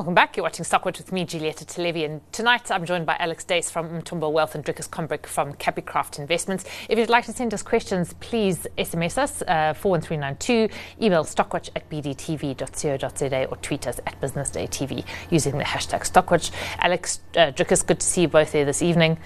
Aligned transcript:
Welcome 0.00 0.14
back. 0.14 0.34
You're 0.34 0.44
watching 0.44 0.64
Stockwatch 0.64 0.96
with 0.96 1.12
me, 1.12 1.26
Julieta 1.26 1.66
Televi, 1.66 2.06
and 2.06 2.22
tonight 2.32 2.70
I'm 2.70 2.86
joined 2.86 3.04
by 3.04 3.16
Alex 3.18 3.44
Duys 3.44 3.70
from 3.70 3.90
Umthombo 3.90 4.32
Wealth 4.32 4.54
and 4.54 4.64
Drikus 4.64 4.88
Combrinck 4.88 5.26
from 5.26 5.52
Capicraft 5.52 6.18
Investments. 6.18 6.64
If 6.88 6.98
you'd 6.98 7.10
like 7.10 7.26
to 7.26 7.34
send 7.34 7.52
us 7.52 7.62
questions, 7.62 8.14
please 8.14 8.66
SMS 8.78 9.18
us 9.18 9.42
uh, 9.42 9.74
41392, 9.74 10.74
email 11.04 11.22
stockwatch 11.22 11.68
at 11.76 11.90
bdtv.co.za 11.90 13.44
or 13.44 13.56
tweet 13.58 13.86
us 13.86 14.00
at 14.06 14.18
businessdaytv 14.22 15.04
using 15.28 15.58
the 15.58 15.64
hashtag 15.64 16.10
Stockwatch. 16.10 16.50
Alex 16.78 17.20
uh, 17.36 17.52
Drikus, 17.52 17.86
good 17.86 18.00
to 18.00 18.06
see 18.06 18.22
you 18.22 18.28
both 18.28 18.52
here 18.52 18.64
this 18.64 18.80
evening. 18.80 19.18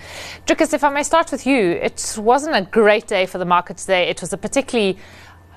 Drikus, 0.45 0.75
if 0.75 0.83
I 0.83 0.89
may 0.89 1.05
start 1.05 1.31
with 1.31 1.47
you, 1.47 1.71
it 1.71 2.17
wasn't 2.19 2.57
a 2.57 2.63
great 2.63 3.07
day 3.07 3.27
for 3.27 3.39
the 3.39 3.45
market 3.45 3.77
today. 3.77 4.09
It 4.09 4.21
was 4.21 4.33
a 4.33 4.37
particularly 4.37 4.99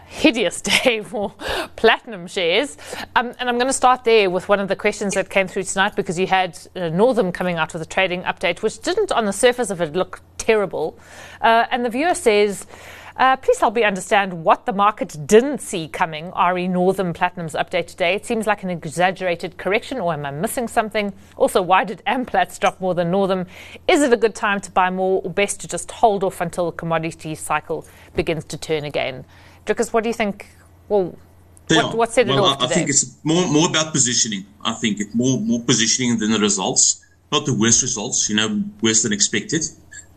hideous 0.08 0.62
day 0.84 1.02
for 1.02 1.34
platinum 1.76 2.28
shares. 2.28 2.78
Um, 3.16 3.34
and 3.40 3.50
I'm 3.50 3.56
going 3.56 3.68
to 3.68 3.74
start 3.74 4.04
there 4.04 4.30
with 4.30 4.50
one 4.50 4.60
of 4.60 4.68
the 4.68 4.76
questions 4.76 5.14
that 5.14 5.30
came 5.30 5.48
through 5.48 5.64
tonight 5.64 5.96
because 5.96 6.18
you 6.18 6.28
had 6.28 6.58
uh, 6.76 6.90
Northam 6.90 7.32
coming 7.32 7.58
out 7.58 7.74
with 7.74 7.82
a 7.82 7.86
trading 7.86 8.24
update, 8.24 8.62
which 8.62 8.80
didn't, 8.80 9.12
on 9.12 9.26
the 9.26 9.34
surface 9.34 9.70
of 9.70 9.82
it, 9.82 9.94
look 9.94 10.22
terrible. 10.38 10.98
Uh, 11.42 11.66
and 11.72 11.86
the 11.86 11.90
viewer 11.90 12.16
says, 12.16 12.66
uh, 13.18 13.36
please 13.36 13.60
help 13.60 13.74
me 13.74 13.84
understand 13.84 14.44
what 14.44 14.68
the 14.68 14.74
market 14.74 15.18
didn't 15.26 15.60
see 15.60 15.88
coming. 15.88 16.32
RE 16.32 16.68
Northam 16.68 17.14
Platinum's 17.14 17.54
update 17.54 17.88
today. 17.88 18.14
It 18.14 18.28
seems 18.28 18.46
like 18.46 18.62
an 18.62 18.70
exaggerated 18.70 19.58
correction, 19.58 20.00
or 20.00 20.14
am 20.14 20.24
I 20.24 20.30
missing 20.30 20.68
something? 20.68 21.14
Also, 21.36 21.64
why 21.64 21.84
did 21.84 22.04
Amplats 22.06 22.60
drop 22.60 22.80
more 22.80 22.94
than 22.94 23.10
Northam? 23.10 23.48
Is 23.88 24.04
it 24.04 24.14
a 24.14 24.18
good 24.18 24.36
time 24.36 24.62
to 24.62 24.72
buy 24.72 24.92
more, 24.92 25.24
or 25.24 25.32
best 25.32 25.62
to 25.62 25.68
just 25.68 25.90
hold 25.92 26.24
off 26.24 26.42
until 26.42 26.68
the 26.68 26.78
commodity 26.78 27.34
cycle 27.34 27.88
begins 28.16 28.46
to 28.46 28.58
turn 28.58 28.84
again? 28.84 29.26
Because 29.68 29.94
what 29.94 30.04
do 30.04 30.10
you 30.10 30.14
think? 30.14 30.48
Well, 30.90 31.16
yeah. 31.70 31.84
what, 31.84 31.98
what 31.98 32.12
set 32.12 32.28
it 32.28 32.32
well, 32.32 32.46
off 32.46 32.58
I, 32.58 32.62
today? 32.62 32.74
I 32.74 32.76
think 32.76 32.90
it's 32.90 33.18
more 33.24 33.48
more 33.48 33.70
about 33.70 33.92
positioning. 33.92 34.46
I 34.64 34.74
think 34.74 35.00
it's 35.00 35.14
more 35.14 35.40
more 35.40 35.62
positioning 35.62 36.18
than 36.20 36.32
the 36.32 36.40
results. 36.40 37.04
Not 37.32 37.46
the 37.46 37.54
worst 37.54 37.82
results, 37.82 38.30
you 38.30 38.36
know, 38.38 38.64
worse 38.82 39.04
than 39.04 39.12
expected. 39.12 39.64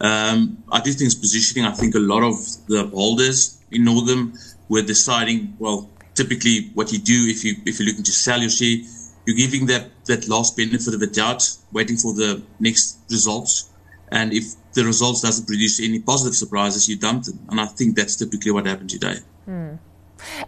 Um, 0.01 0.63
I 0.71 0.81
do 0.81 0.93
think 0.93 1.07
it's 1.07 1.17
positioning. 1.17 1.67
I 1.67 1.73
think 1.73 1.95
a 1.95 1.99
lot 1.99 2.23
of 2.23 2.37
the 2.69 2.87
holders 2.87 3.59
in 3.71 3.85
Northam 3.85 4.35
were 4.69 4.83
deciding. 4.83 5.57
Well, 5.59 5.91
typically, 6.15 6.71
what 6.75 6.93
you 6.93 6.99
do 6.99 7.27
if 7.29 7.45
you 7.45 7.57
if 7.67 7.79
you're 7.79 7.89
looking 7.89 8.05
to 8.05 8.13
sell 8.13 8.41
your 8.41 8.51
share, 8.51 8.79
you're 9.27 9.37
giving 9.37 9.67
that 9.67 9.91
that 10.07 10.29
last 10.29 10.57
benefit 10.57 10.95
of 10.95 11.01
the 11.01 11.07
doubt, 11.07 11.43
waiting 11.73 11.97
for 11.97 12.15
the 12.15 12.43
next 12.61 12.99
results. 13.11 13.69
And 14.13 14.33
if 14.33 14.45
the 14.73 14.85
results 14.85 15.21
doesn't 15.21 15.47
produce 15.47 15.81
any 15.81 16.01
positive 16.01 16.35
surprises, 16.35 16.89
you 16.89 16.97
dump 16.97 17.25
them. 17.25 17.39
And 17.49 17.61
I 17.61 17.67
think 17.67 17.97
that's 17.97 18.17
typically 18.17 18.51
what 18.51 18.67
happened 18.67 18.91
today. 18.91 19.17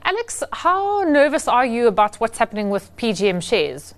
Alex, 0.05 0.43
how 0.53 1.03
nervous 1.03 1.49
are 1.49 1.67
you 1.67 1.87
about 1.87 2.17
what's 2.17 2.39
happening 2.39 2.71
with 2.71 2.95
PGM 2.97 3.43
shares? 3.43 3.95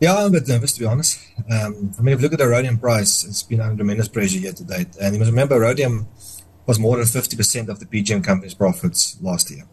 Yeah, 0.00 0.16
I'm 0.16 0.26
a 0.26 0.30
bit 0.30 0.48
nervous 0.48 0.72
to 0.74 0.80
be 0.80 0.86
honest. 0.86 1.18
Um, 1.50 1.92
I 1.98 2.02
mean, 2.02 2.14
if 2.14 2.20
you 2.20 2.24
look 2.24 2.32
at 2.32 2.38
the 2.38 2.48
rhodium 2.48 2.78
price, 2.78 3.24
it's 3.24 3.42
been 3.42 3.60
under 3.60 3.76
tremendous 3.76 4.08
pressure 4.08 4.38
year 4.38 4.52
to 4.52 4.64
date. 4.64 4.96
And 5.00 5.14
you 5.14 5.18
must 5.18 5.30
remember, 5.30 5.58
rhodium 5.58 6.06
was 6.66 6.78
more 6.78 6.96
than 6.96 7.06
50% 7.06 7.68
of 7.68 7.80
the 7.80 7.86
PGM 7.86 8.22
company's 8.22 8.54
profits 8.54 9.18
last 9.20 9.50
year. 9.50 9.64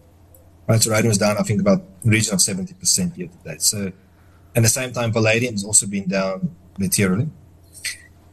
Right, 0.67 0.81
so 0.81 0.89
rhodium 0.89 1.09
was 1.09 1.19
down, 1.19 1.38
I 1.38 1.44
think, 1.44 1.61
about 1.61 1.83
region 2.03 2.33
of 2.33 2.39
70% 2.39 3.17
year 3.17 3.28
to 3.28 3.50
date. 3.50 3.61
So, 3.61 3.91
at 4.56 4.63
the 4.63 4.69
same 4.69 4.94
time, 4.94 5.11
palladium 5.11 5.53
has 5.53 5.63
also 5.63 5.86
been 5.86 6.08
down 6.08 6.56
materially. 6.80 7.30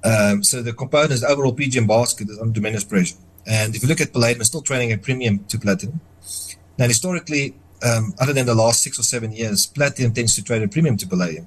Um, 0.05 0.43
so 0.43 0.63
the 0.63 0.73
components, 0.73 1.23
the 1.23 1.29
overall 1.29 1.55
PGM 1.55 1.87
basket 1.87 2.31
is 2.31 2.39
under 2.39 2.55
tremendous 2.55 2.85
pressure. 2.85 3.17
And 3.47 3.75
if 3.75 3.83
you 3.83 3.89
look 3.89 4.01
at 4.01 4.13
palladium, 4.13 4.41
it's 4.41 4.49
still 4.49 4.63
trading 4.63 4.93
at 4.93 5.03
premium 5.03 5.45
to 5.47 5.59
platinum. 5.59 6.01
Now, 6.79 6.87
historically, 6.87 7.55
um, 7.83 8.15
other 8.21 8.33
than 8.33 8.47
the 8.47 8.55
last 8.55 8.83
six 8.83 8.99
or 8.99 9.03
seven 9.03 9.33
years, 9.33 9.67
platinum 9.67 10.13
tends 10.13 10.35
to 10.37 10.45
trade 10.45 10.63
at 10.63 10.71
premium 10.71 10.97
to 10.99 11.07
palladium. 11.07 11.47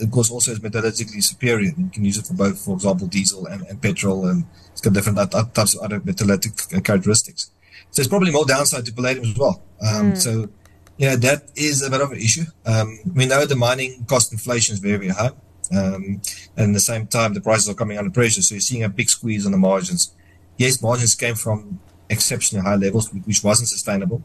Of 0.00 0.10
course, 0.10 0.30
also 0.30 0.52
is 0.52 0.60
metallurgically 0.60 1.22
superior. 1.22 1.72
You 1.76 1.90
can 1.92 2.04
use 2.04 2.18
it 2.18 2.26
for 2.26 2.34
both, 2.34 2.64
for 2.64 2.74
example, 2.74 3.06
diesel 3.06 3.46
and, 3.46 3.66
and 3.66 3.80
petrol, 3.80 4.26
and 4.26 4.44
it's 4.72 4.80
got 4.80 4.94
different 4.94 5.18
types 5.30 5.74
of 5.74 5.82
other 5.82 6.00
metallitic 6.00 6.84
characteristics. 6.84 7.50
So 7.90 8.00
there's 8.00 8.08
probably 8.08 8.30
more 8.30 8.46
downside 8.46 8.86
to 8.86 8.92
palladium 8.92 9.26
as 9.26 9.36
well. 9.36 9.62
Um, 9.80 10.12
mm. 10.12 10.16
So, 10.16 10.48
you 10.96 11.08
know, 11.08 11.16
that 11.16 11.50
is 11.54 11.82
a 11.82 11.90
bit 11.90 12.00
of 12.00 12.12
an 12.12 12.18
issue. 12.18 12.44
Um, 12.64 12.98
we 13.14 13.26
know 13.26 13.44
the 13.44 13.56
mining 13.56 14.04
cost 14.06 14.32
inflation 14.32 14.72
is 14.74 14.80
very, 14.80 14.96
very 14.96 15.10
high. 15.10 15.32
Um, 15.70 16.20
and 16.56 16.70
at 16.70 16.72
the 16.72 16.80
same 16.80 17.06
time, 17.06 17.34
the 17.34 17.40
prices 17.40 17.68
are 17.68 17.74
coming 17.74 17.98
under 17.98 18.10
pressure. 18.10 18.42
So 18.42 18.54
you're 18.54 18.60
seeing 18.60 18.84
a 18.84 18.88
big 18.88 19.08
squeeze 19.08 19.44
on 19.46 19.52
the 19.52 19.58
margins. 19.58 20.14
Yes, 20.56 20.82
margins 20.82 21.14
came 21.14 21.34
from 21.34 21.80
exceptionally 22.08 22.64
high 22.64 22.76
levels, 22.76 23.12
which 23.12 23.42
wasn't 23.42 23.68
sustainable. 23.68 24.22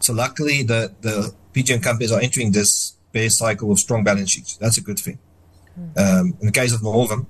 So 0.00 0.12
luckily, 0.12 0.62
the, 0.62 0.92
the 1.00 1.34
PGM 1.54 1.82
companies 1.82 2.12
are 2.12 2.20
entering 2.20 2.52
this 2.52 2.96
bear 3.12 3.30
cycle 3.30 3.68
with 3.68 3.78
strong 3.78 4.04
balance 4.04 4.30
sheets. 4.30 4.56
That's 4.56 4.78
a 4.78 4.80
good 4.80 4.98
thing. 4.98 5.18
Mm. 5.78 5.98
Um, 5.98 6.36
in 6.40 6.46
the 6.46 6.52
case 6.52 6.74
of 6.74 6.82
Northam, 6.82 7.26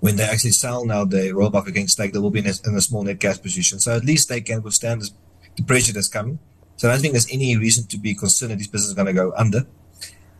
when 0.00 0.16
they 0.16 0.24
actually 0.24 0.52
sell 0.52 0.84
now 0.84 1.04
their 1.04 1.34
Royal 1.34 1.50
Bafokeng 1.50 1.88
stake, 1.88 2.12
they 2.12 2.18
will 2.18 2.30
be 2.30 2.40
in 2.40 2.46
a, 2.46 2.52
in 2.66 2.74
a, 2.74 2.80
small 2.80 3.02
net 3.04 3.20
cash 3.20 3.40
position. 3.40 3.78
So 3.78 3.94
at 3.94 4.04
least 4.04 4.28
they 4.28 4.40
can 4.40 4.62
withstand 4.62 5.02
this, 5.02 5.12
the 5.56 5.62
pressure 5.62 5.92
that's 5.92 6.08
coming. 6.08 6.38
So 6.76 6.88
I 6.88 6.92
don't 6.92 7.02
think 7.02 7.12
there's 7.12 7.30
any 7.30 7.56
reason 7.56 7.86
to 7.88 7.98
be 7.98 8.14
concerned 8.14 8.52
that 8.52 8.56
this 8.58 8.66
business 8.66 8.88
is 8.88 8.94
going 8.94 9.06
to 9.06 9.12
go 9.12 9.32
under. 9.36 9.66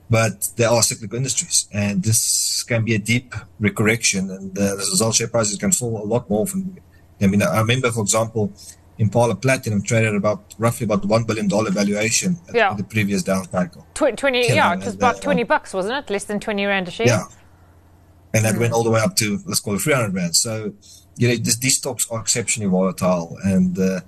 But 0.08 0.48
there 0.56 0.70
are 0.70 0.82
cyclical 0.82 1.18
industries, 1.18 1.68
and 1.72 2.02
this 2.02 2.64
can 2.64 2.84
be 2.84 2.96
a 2.96 2.98
deep 2.98 3.32
recorrection, 3.60 4.34
and 4.34 4.58
uh, 4.58 4.62
as 4.62 4.88
a 4.88 4.90
result, 4.90 5.14
share 5.14 5.28
prices 5.28 5.56
can 5.56 5.70
fall 5.70 6.02
a 6.02 6.04
lot 6.04 6.28
more. 6.28 6.48
From, 6.48 6.78
I 7.20 7.26
mean, 7.26 7.42
I 7.42 7.60
remember, 7.60 7.90
for 7.90 8.00
example, 8.00 8.52
Impala 8.98 9.34
Platinum 9.34 9.82
traded 9.82 10.14
about 10.14 10.54
roughly 10.58 10.84
about 10.84 11.04
one 11.06 11.24
billion 11.24 11.48
dollar 11.48 11.70
valuation 11.70 12.38
at 12.48 12.54
yeah. 12.54 12.74
the 12.74 12.84
previous 12.84 13.22
down 13.22 13.48
cycle. 13.48 13.86
Tw- 13.94 14.16
Twenty, 14.16 14.46
yeah, 14.48 14.54
yeah 14.54 14.74
it 14.74 14.84
was 14.84 14.94
about 14.94 15.16
uh, 15.16 15.20
twenty 15.20 15.42
bucks, 15.42 15.72
wasn't 15.72 15.96
it? 15.96 16.10
Less 16.12 16.24
than 16.24 16.38
twenty 16.38 16.66
rand 16.66 16.88
a 16.88 16.90
share. 16.90 17.06
Yeah, 17.06 17.24
and 18.34 18.44
that 18.44 18.56
mm. 18.56 18.60
went 18.60 18.72
all 18.74 18.84
the 18.84 18.90
way 18.90 19.00
up 19.00 19.16
to 19.16 19.40
let's 19.46 19.60
call 19.60 19.74
it 19.74 19.80
three 19.80 19.94
hundred 19.94 20.14
rand. 20.14 20.36
So, 20.36 20.74
you 21.16 21.28
know, 21.28 21.36
this, 21.36 21.56
these 21.56 21.78
stocks 21.78 22.10
are 22.10 22.20
exceptionally 22.20 22.70
volatile, 22.70 23.38
and 23.42 23.78
uh, 23.78 24.00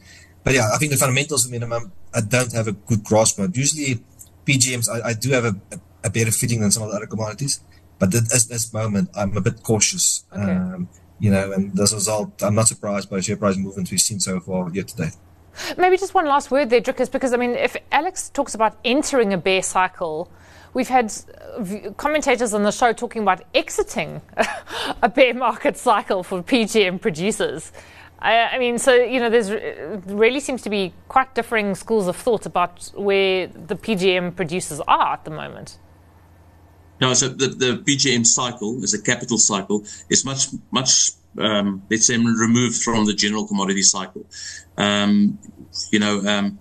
but 0.44 0.52
yeah, 0.52 0.68
I 0.74 0.76
think 0.76 0.92
the 0.92 0.98
fundamentals 0.98 1.48
minimum 1.48 1.92
I 2.14 2.20
don't 2.20 2.52
have 2.52 2.68
a 2.68 2.72
good 2.72 3.02
grasp 3.02 3.40
on. 3.40 3.52
Usually, 3.54 4.02
PGMs 4.44 4.90
I, 4.90 5.08
I 5.08 5.12
do 5.14 5.30
have 5.30 5.46
a, 5.46 5.56
a, 6.04 6.10
better 6.10 6.30
fitting 6.30 6.60
than 6.60 6.70
some 6.70 6.82
of 6.82 6.90
the 6.90 6.96
other 6.96 7.06
commodities, 7.06 7.60
but 7.98 8.14
at 8.14 8.28
this, 8.28 8.44
this 8.44 8.72
moment 8.72 9.08
I'm 9.16 9.36
a 9.36 9.40
bit 9.40 9.62
cautious. 9.62 10.24
Okay. 10.32 10.42
Um, 10.42 10.88
you 11.22 11.30
know, 11.30 11.52
and 11.52 11.78
as 11.78 11.92
a 11.92 11.94
result, 11.94 12.42
I'm 12.42 12.56
not 12.56 12.66
surprised 12.66 13.08
by 13.08 13.16
the 13.16 13.22
share 13.22 13.36
price 13.36 13.56
movements 13.56 13.92
we've 13.92 14.00
seen 14.00 14.18
so 14.18 14.40
far 14.40 14.68
yet 14.72 14.88
today. 14.88 15.10
Maybe 15.78 15.96
just 15.96 16.14
one 16.14 16.26
last 16.26 16.50
word 16.50 16.68
there, 16.68 16.80
Drikus, 16.80 17.12
because 17.12 17.32
I 17.32 17.36
mean, 17.36 17.52
if 17.52 17.76
Alex 17.92 18.28
talks 18.30 18.56
about 18.56 18.76
entering 18.84 19.32
a 19.32 19.38
bear 19.38 19.62
cycle, 19.62 20.28
we've 20.74 20.88
had 20.88 21.14
commentators 21.96 22.52
on 22.54 22.64
the 22.64 22.72
show 22.72 22.92
talking 22.92 23.22
about 23.22 23.42
exiting 23.54 24.20
a 25.02 25.08
bear 25.08 25.32
market 25.32 25.76
cycle 25.76 26.24
for 26.24 26.42
PGM 26.42 27.00
producers. 27.00 27.70
I, 28.18 28.38
I 28.38 28.58
mean, 28.58 28.78
so 28.78 28.92
you 28.92 29.20
know, 29.20 29.30
there's 29.30 29.50
uh, 29.50 30.00
really 30.06 30.40
seems 30.40 30.62
to 30.62 30.70
be 30.70 30.92
quite 31.06 31.36
differing 31.36 31.76
schools 31.76 32.08
of 32.08 32.16
thought 32.16 32.46
about 32.46 32.90
where 32.96 33.46
the 33.46 33.76
PGM 33.76 34.34
producers 34.34 34.80
are 34.88 35.12
at 35.12 35.24
the 35.24 35.30
moment. 35.30 35.78
No, 37.02 37.14
so 37.14 37.28
the, 37.28 37.48
the 37.48 38.24
cycle 38.24 38.80
is 38.84 38.94
a 38.94 39.02
capital 39.02 39.36
cycle. 39.36 39.84
It's 40.08 40.24
much, 40.24 40.46
much, 40.70 41.10
um, 41.36 41.82
let's 41.90 42.06
say, 42.06 42.16
removed 42.16 42.80
from 42.80 43.06
the 43.06 43.12
general 43.12 43.44
commodity 43.44 43.82
cycle. 43.82 44.24
Um, 44.78 45.36
you 45.90 45.98
know, 45.98 46.20
um, 46.20 46.60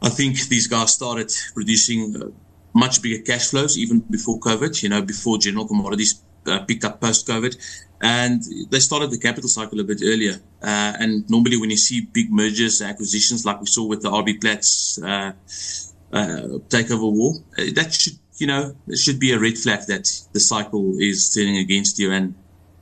I 0.00 0.08
think 0.08 0.48
these 0.48 0.68
guys 0.68 0.94
started 0.94 1.30
producing 1.52 2.00
uh, 2.16 2.28
much 2.72 3.02
bigger 3.02 3.22
cash 3.22 3.48
flows 3.48 3.76
even 3.76 4.00
before 4.00 4.40
COVID, 4.40 4.82
you 4.82 4.88
know, 4.88 5.02
before 5.02 5.36
general 5.36 5.68
commodities 5.68 6.22
uh, 6.46 6.60
picked 6.60 6.86
up 6.86 6.98
post 6.98 7.28
COVID. 7.28 7.54
And 8.00 8.42
they 8.70 8.80
started 8.80 9.10
the 9.10 9.18
capital 9.18 9.50
cycle 9.50 9.80
a 9.80 9.84
bit 9.84 10.00
earlier. 10.02 10.36
Uh, 10.62 10.92
and 10.98 11.28
normally, 11.28 11.58
when 11.58 11.68
you 11.68 11.76
see 11.76 12.00
big 12.00 12.32
mergers, 12.32 12.80
acquisitions 12.80 13.44
like 13.44 13.60
we 13.60 13.66
saw 13.66 13.84
with 13.86 14.00
the 14.00 14.10
RB 14.10 14.40
Plats 14.40 14.98
uh, 15.02 15.32
uh, 16.10 16.56
takeover 16.72 17.12
war, 17.12 17.34
uh, 17.58 17.64
that 17.74 17.92
should 17.92 18.18
you 18.40 18.46
know, 18.46 18.74
it 18.86 18.98
should 18.98 19.18
be 19.18 19.32
a 19.32 19.38
red 19.38 19.58
flag 19.58 19.86
that 19.88 20.08
the 20.32 20.40
cycle 20.40 20.94
is 20.98 21.32
turning 21.34 21.58
against 21.58 21.98
you. 21.98 22.12
And 22.12 22.34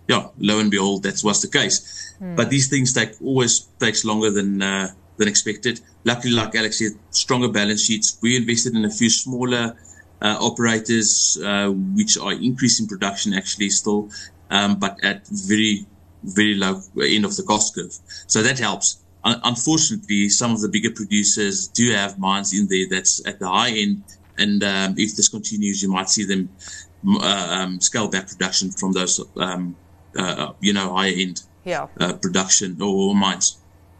yeah, 0.08 0.29
lo 0.38 0.61
and 0.61 0.70
behold, 0.70 1.03
that 1.05 1.20
was 1.25 1.43
the 1.43 1.49
case. 1.49 2.14
Mm. 2.20 2.37
But 2.37 2.50
these 2.50 2.69
things 2.69 2.93
take 2.93 3.20
always 3.23 3.61
takes 3.79 4.05
longer 4.05 4.31
than 4.31 4.62
uh, 4.62 4.88
than 5.17 5.29
expected. 5.29 5.81
Luckily, 6.05 6.32
like 6.35 6.55
Alex 6.55 6.79
said, 6.79 6.93
stronger 7.11 7.49
balance 7.49 7.82
sheets. 7.85 8.19
We 8.23 8.37
invested 8.37 8.75
in 8.75 8.85
a 8.85 8.91
few 8.91 9.11
smaller 9.11 9.76
uh, 10.23 10.37
operators, 10.41 11.38
uh, 11.43 11.69
which 11.70 12.17
are 12.19 12.32
increasing 12.32 12.87
production 12.87 13.35
actually 13.35 13.70
still, 13.70 14.11
um, 14.50 14.79
but 14.79 15.03
at 15.05 15.26
very 15.29 15.87
very 16.23 16.55
low 16.55 16.81
end 17.00 17.25
of 17.25 17.37
the 17.37 17.43
cost 17.43 17.75
curve. 17.75 17.97
So 18.26 18.43
that 18.43 18.58
helps. 18.58 19.03
unfortunately, 19.25 20.29
some 20.29 20.53
of 20.53 20.61
the 20.61 20.69
bigger 20.69 20.93
producers 20.93 21.67
do 21.67 21.91
have 21.93 22.17
mines 22.17 22.53
in 22.56 22.69
there 22.69 22.87
that's 22.88 23.14
at 23.26 23.41
the 23.41 23.49
high 23.49 23.70
end 23.70 24.05
and 24.38 24.62
um, 24.65 24.94
if 24.97 25.17
this 25.17 25.29
continues, 25.29 25.83
you 25.83 25.91
might 25.91 26.09
see 26.09 26.25
them 26.25 26.49
uh, 27.09 27.49
um, 27.50 27.81
scale 27.81 28.09
back 28.09 28.29
production 28.29 28.71
from 28.71 28.93
those, 28.93 29.21
um, 29.37 29.77
uh, 30.19 30.53
you 30.61 30.73
know, 30.73 30.94
higher 30.94 31.12
end 31.15 31.43
yeah. 31.65 31.87
uh, 32.00 32.15
production 32.15 32.81
or 32.81 33.15
mines. 33.15 33.59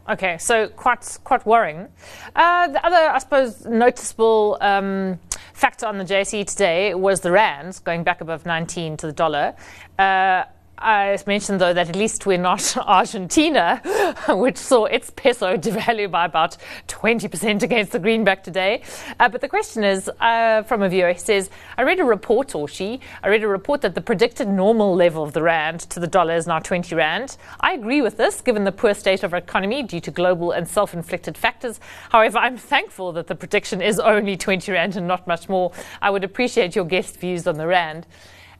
Okay, 0.09 0.37
so 0.37 0.69
quite 0.69 1.17
quite 1.25 1.45
worrying. 1.45 1.87
Uh, 2.35 2.67
the 2.69 2.85
other, 2.85 2.95
I 2.95 3.17
suppose, 3.17 3.65
noticeable 3.65 4.57
um, 4.61 5.19
factor 5.53 5.85
on 5.85 5.97
the 5.97 6.05
JSE 6.05 6.45
today 6.45 6.93
was 6.93 7.19
the 7.21 7.31
rand 7.31 7.81
going 7.83 8.03
back 8.03 8.21
above 8.21 8.45
19 8.45 8.95
to 8.97 9.07
the 9.07 9.13
dollar. 9.13 9.53
Uh, 9.99 10.43
I 10.79 11.17
mentioned, 11.25 11.59
though, 11.59 11.73
that 11.73 11.89
at 11.89 11.95
least 11.95 12.25
we're 12.25 12.37
not 12.37 12.77
Argentina, 12.87 13.81
which 14.29 14.57
saw 14.57 14.85
its 14.85 15.09
peso 15.09 15.57
devalue 15.57 16.09
by 16.09 16.25
about 16.25 16.57
20% 16.87 17.63
against 17.63 17.91
the 17.91 17.99
greenback 17.99 18.43
today. 18.43 18.83
Uh, 19.19 19.27
but 19.27 19.41
the 19.41 19.47
question 19.47 19.83
is 19.83 20.09
uh, 20.19 20.61
from 20.63 20.83
a 20.83 20.89
viewer, 20.89 21.11
he 21.11 21.19
says, 21.19 21.49
I 21.77 21.81
read 21.81 21.99
a 21.99 22.03
report, 22.03 22.53
or 22.53 22.67
she, 22.67 22.99
I 23.23 23.29
read 23.29 23.43
a 23.43 23.47
report 23.47 23.81
that 23.81 23.95
the 23.95 24.01
predicted 24.01 24.47
normal 24.47 24.95
level 24.95 25.23
of 25.23 25.33
the 25.33 25.41
rand 25.41 25.79
to 25.81 25.99
the 25.99 26.07
dollar 26.07 26.35
is 26.35 26.45
now 26.45 26.59
20 26.59 26.93
rand. 26.93 27.37
I 27.59 27.73
agree 27.73 28.01
with 28.01 28.17
this, 28.17 28.41
given 28.41 28.63
the 28.63 28.71
poor 28.71 28.93
state 28.93 29.23
of 29.23 29.33
our 29.33 29.39
economy 29.39 29.81
due 29.81 30.01
to 30.01 30.11
global 30.11 30.51
and 30.51 30.67
self 30.67 30.93
inflicted 30.93 31.37
factors. 31.37 31.79
However, 32.11 32.37
I'm 32.37 32.57
thankful 32.57 33.11
that 33.13 33.27
the 33.27 33.35
prediction 33.35 33.81
is 33.81 33.99
only 33.99 34.37
20 34.37 34.71
rand 34.71 34.95
and 34.95 35.07
not 35.07 35.25
much 35.25 35.49
more. 35.49 35.71
I 36.01 36.11
would 36.11 36.23
appreciate 36.23 36.75
your 36.75 36.85
guest 36.85 37.19
views 37.19 37.47
on 37.47 37.57
the 37.57 37.65
rand. 37.65 38.05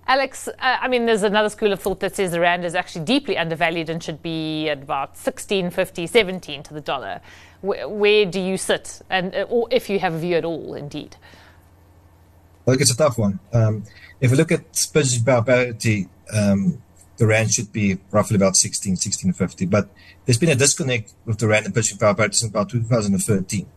Alex, 0.07 0.47
uh, 0.47 0.53
I 0.59 0.87
mean, 0.87 1.05
there's 1.05 1.23
another 1.23 1.49
school 1.49 1.73
of 1.73 1.81
thought 1.81 1.99
that 1.99 2.15
says 2.15 2.31
the 2.31 2.39
rand 2.39 2.63
is 2.63 2.75
actually 2.75 3.03
deeply 3.03 3.37
undervalued 3.37 3.89
and 3.89 4.01
should 4.01 4.21
be 4.21 4.69
at 4.69 4.81
about 4.81 5.17
16, 5.17 5.69
50, 5.69 6.07
17 6.07 6.63
to 6.63 6.73
the 6.73 6.79
dollar. 6.79 7.19
Where, 7.59 7.89
where 7.89 8.25
do 8.25 8.39
you 8.39 8.57
sit, 8.57 9.01
and 9.09 9.35
uh, 9.35 9.45
or 9.49 9.67
if 9.69 9.89
you 9.89 9.99
have 9.99 10.13
a 10.13 10.19
view 10.19 10.37
at 10.37 10.45
all, 10.45 10.75
indeed? 10.75 11.17
I 12.65 12.71
think 12.71 12.81
it's 12.81 12.91
a 12.91 12.97
tough 12.97 13.17
one. 13.17 13.39
Um, 13.51 13.83
if 14.21 14.31
we 14.31 14.37
look 14.37 14.51
at 14.51 14.65
purchasing 14.93 15.25
power 15.25 15.43
parity, 15.43 16.07
um, 16.33 16.81
the 17.17 17.27
rand 17.27 17.51
should 17.51 17.73
be 17.73 17.97
roughly 18.11 18.35
about 18.35 18.55
16, 18.55 18.91
1650. 18.91 19.65
But 19.65 19.89
there's 20.25 20.37
been 20.37 20.49
a 20.49 20.55
disconnect 20.55 21.13
with 21.25 21.39
the 21.39 21.47
rand 21.47 21.65
and 21.65 21.73
purchasing 21.73 21.97
power 21.97 22.13
parity 22.13 22.35
since 22.35 22.49
about 22.49 22.69
2013. 22.69 23.67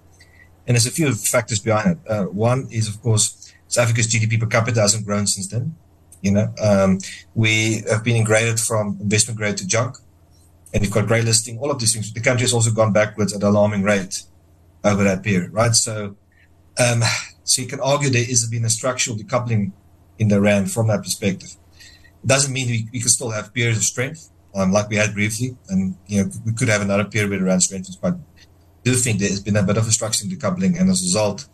And 0.67 0.75
there's 0.75 0.87
a 0.87 0.91
few 0.91 1.13
factors 1.15 1.59
behind 1.59 1.99
it. 1.99 2.11
Uh, 2.11 2.25
one 2.27 2.69
is, 2.71 2.89
of 2.89 3.01
course, 3.03 3.53
South 3.69 3.85
Africa's 3.85 4.09
GDP 4.09 4.39
per 4.39 4.47
capita 4.47 4.81
hasn't 4.81 5.07
grown 5.07 5.27
since 5.27 5.49
then. 5.49 5.77
You 6.23 6.33
know, 6.33 6.55
um, 6.63 6.99
we 7.35 7.83
have 7.91 8.05
been 8.05 8.25
graded 8.25 8.61
from 8.61 8.99
investment 9.01 9.39
grade 9.39 9.57
to 9.59 9.67
junk, 9.67 9.97
and 10.73 10.83
we've 10.83 10.91
got 10.91 11.07
grey 11.07 11.23
listing. 11.23 11.59
All 11.59 11.71
of 11.71 11.79
these 11.79 11.93
things. 11.93 12.13
The 12.13 12.21
country 12.21 12.43
has 12.43 12.53
also 12.53 12.71
gone 12.71 12.93
backwards 12.93 13.35
at 13.35 13.43
an 13.43 13.49
alarming 13.49 13.83
rate 13.83 14.23
over 14.85 15.03
that 15.05 15.23
period, 15.23 15.53
right? 15.53 15.75
So, 15.75 16.17
um, 16.79 17.03
so 17.45 17.63
you 17.63 17.69
can 17.69 17.81
argue 17.81 18.11
there 18.11 18.25
has 18.25 18.47
been 18.49 18.65
a 18.65 18.71
structural 18.71 19.17
decoupling 19.17 19.73
in 20.19 20.29
the 20.29 20.41
rand 20.41 20.71
from 20.71 20.89
that 20.89 21.03
perspective. 21.03 21.57
It 22.23 22.27
doesn't 22.27 22.53
mean 22.53 22.69
we, 22.69 22.89
we 22.93 23.01
can 23.01 23.09
still 23.09 23.31
have 23.31 23.55
periods 23.55 23.79
of 23.79 23.85
strength, 23.85 24.31
um, 24.55 24.73
like 24.73 24.89
we 24.89 24.97
had 24.97 25.15
briefly, 25.15 25.57
and 25.69 25.97
you 26.07 26.23
know 26.23 26.31
we 26.45 26.53
could 26.53 26.69
have 26.69 26.83
another 26.83 27.05
period 27.05 27.31
where 27.31 27.43
rand 27.43 27.63
strengthens. 27.63 27.97
But 27.97 28.15
I 28.15 28.83
do 28.85 28.95
think 28.95 29.21
there 29.21 29.29
has 29.29 29.41
been 29.41 29.57
a 29.57 29.63
bit 29.63 29.79
of 29.79 29.89
a 29.89 29.91
structural 29.91 30.31
decoupling, 30.31 30.79
and 30.79 30.91
as 30.91 31.03
a 31.03 31.07
result, 31.07 31.49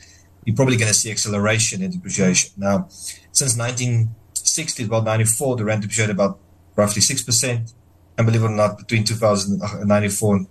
you're 0.44 0.56
probably 0.56 0.76
going 0.76 0.88
to 0.88 0.94
see 0.94 1.10
acceleration 1.10 1.82
in 1.82 1.90
depreciation. 1.90 2.52
Now, 2.56 2.88
since 3.32 3.56
19 3.56 4.14
60 4.56 4.84
about 4.84 5.04
94, 5.04 5.56
the 5.56 5.64
rand 5.64 5.82
depreciated 5.82 6.16
about 6.16 6.38
roughly 6.74 7.02
6%. 7.02 7.72
And 8.18 8.26
believe 8.26 8.42
it 8.42 8.46
or 8.46 8.50
not, 8.50 8.78
between 8.78 9.04
2094 9.04 10.36
and 10.36 10.46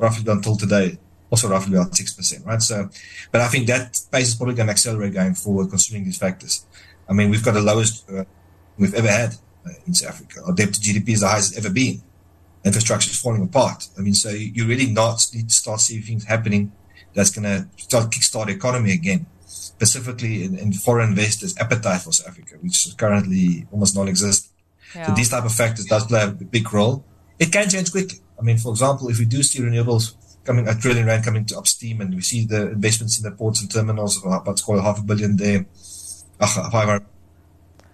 roughly 0.00 0.32
until 0.32 0.56
today, 0.56 0.98
also 1.30 1.48
roughly 1.48 1.76
about 1.76 1.92
6%, 1.92 2.46
right? 2.46 2.62
So, 2.62 2.88
but 3.30 3.42
I 3.42 3.48
think 3.48 3.66
that 3.66 4.00
pace 4.10 4.28
is 4.28 4.34
probably 4.34 4.54
going 4.54 4.68
to 4.68 4.72
accelerate 4.72 5.12
going 5.12 5.34
forward 5.34 5.68
considering 5.68 6.04
these 6.04 6.18
factors. 6.18 6.66
I 7.08 7.12
mean, 7.12 7.30
we've 7.30 7.44
got 7.44 7.54
the 7.54 7.60
lowest 7.60 8.10
uh, 8.10 8.24
we've 8.78 8.94
ever 8.94 9.10
had 9.10 9.34
uh, 9.66 9.70
in 9.86 9.92
South 9.92 10.14
Africa. 10.14 10.40
Our 10.46 10.54
debt 10.54 10.72
to 10.72 10.80
GDP 10.80 11.10
is 11.10 11.20
the 11.20 11.28
highest 11.28 11.56
it's 11.56 11.64
ever 11.64 11.72
been. 11.72 12.02
Infrastructure 12.64 13.10
is 13.10 13.20
falling 13.20 13.42
apart. 13.42 13.88
I 13.98 14.00
mean, 14.00 14.14
so 14.14 14.30
you 14.30 14.66
really 14.66 14.90
not 14.90 15.26
need 15.34 15.48
to 15.50 15.54
start 15.54 15.80
seeing 15.80 16.02
things 16.02 16.24
happening 16.24 16.72
that's 17.14 17.30
going 17.30 17.44
to 17.44 17.68
start 17.82 18.10
kickstart 18.10 18.46
the 18.46 18.52
economy 18.52 18.92
again 18.92 19.26
specifically 19.50 20.44
in, 20.44 20.56
in, 20.56 20.72
foreign 20.72 21.10
investors' 21.10 21.56
appetite 21.58 22.02
for 22.02 22.12
South 22.12 22.28
Africa, 22.28 22.56
which 22.60 22.86
is 22.86 22.94
currently 22.94 23.66
almost 23.72 23.96
non-existent. 23.96 24.52
Yeah. 24.94 25.06
So 25.06 25.14
these 25.14 25.28
type 25.28 25.44
of 25.44 25.52
factors 25.52 25.86
does 25.86 26.06
play 26.06 26.22
a 26.22 26.28
big 26.28 26.72
role. 26.72 27.04
It 27.38 27.52
can 27.52 27.68
change 27.68 27.90
quickly. 27.90 28.20
I 28.38 28.42
mean, 28.42 28.58
for 28.58 28.70
example, 28.70 29.08
if 29.08 29.18
we 29.18 29.24
do 29.24 29.42
see 29.42 29.60
renewables 29.60 30.14
coming, 30.44 30.68
a 30.68 30.74
trillion 30.74 31.06
rand 31.06 31.24
coming 31.24 31.44
to 31.46 31.58
upstream, 31.58 32.00
and 32.00 32.14
we 32.14 32.20
see 32.20 32.44
the 32.46 32.70
investments 32.70 33.18
in 33.18 33.24
the 33.24 33.36
ports 33.36 33.60
and 33.60 33.70
terminals 33.70 34.24
of 34.24 34.46
let's 34.46 34.62
call 34.62 34.78
it 34.78 34.82
half 34.82 35.00
a 35.00 35.02
billion 35.02 35.36
there, 35.36 35.66
however, 36.40 37.04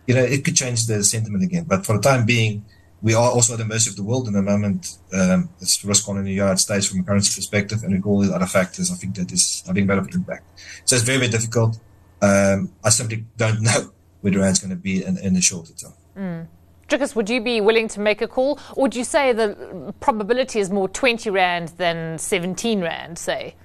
you 0.06 0.14
know, 0.14 0.22
it 0.22 0.44
could 0.44 0.56
change 0.56 0.86
the 0.86 1.02
sentiment 1.02 1.42
again. 1.42 1.64
But 1.64 1.84
for 1.84 1.96
the 1.96 2.02
time 2.02 2.26
being, 2.26 2.64
we 3.02 3.14
are 3.14 3.30
also 3.30 3.52
at 3.52 3.58
the 3.58 3.64
mercy 3.64 3.90
of 3.90 3.96
the 3.96 4.02
world 4.02 4.26
in 4.26 4.32
the 4.32 4.42
moment. 4.42 4.98
Um, 5.12 5.50
it's 5.60 5.84
risk 5.84 6.08
on 6.08 6.18
in 6.18 6.24
the 6.24 6.32
United 6.32 6.58
States 6.58 6.86
from 6.86 7.00
a 7.00 7.02
currency 7.02 7.38
perspective, 7.38 7.82
and 7.82 7.94
with 7.94 8.06
all 8.06 8.20
these 8.20 8.32
other 8.32 8.46
factors, 8.46 8.90
I 8.90 8.94
think 8.94 9.14
that 9.16 9.30
is 9.32 9.62
having 9.66 9.84
a 9.84 9.86
bit 9.86 9.98
of 9.98 10.06
an 10.06 10.14
impact. 10.14 10.44
So 10.84 10.96
it's 10.96 11.04
very, 11.04 11.18
very 11.18 11.30
difficult. 11.30 11.78
Um, 12.22 12.72
I 12.82 12.90
simply 12.90 13.24
don't 13.36 13.62
know 13.62 13.92
where 14.20 14.32
the 14.32 14.38
rand's 14.38 14.60
going 14.60 14.70
to 14.70 14.76
be 14.76 15.04
in, 15.04 15.18
in 15.18 15.34
the 15.34 15.40
shorter 15.40 15.74
term. 15.74 15.92
Mm. 16.16 16.46
Drikus, 16.88 17.16
would 17.16 17.28
you 17.28 17.40
be 17.40 17.60
willing 17.60 17.88
to 17.88 18.00
make 18.00 18.22
a 18.22 18.28
call, 18.28 18.60
or 18.74 18.82
would 18.82 18.94
you 18.94 19.04
say 19.04 19.32
the 19.32 19.92
probability 20.00 20.60
is 20.60 20.70
more 20.70 20.88
20 20.88 21.30
rand 21.30 21.68
than 21.78 22.16
17 22.18 22.80
rand, 22.80 23.18
say? 23.18 23.56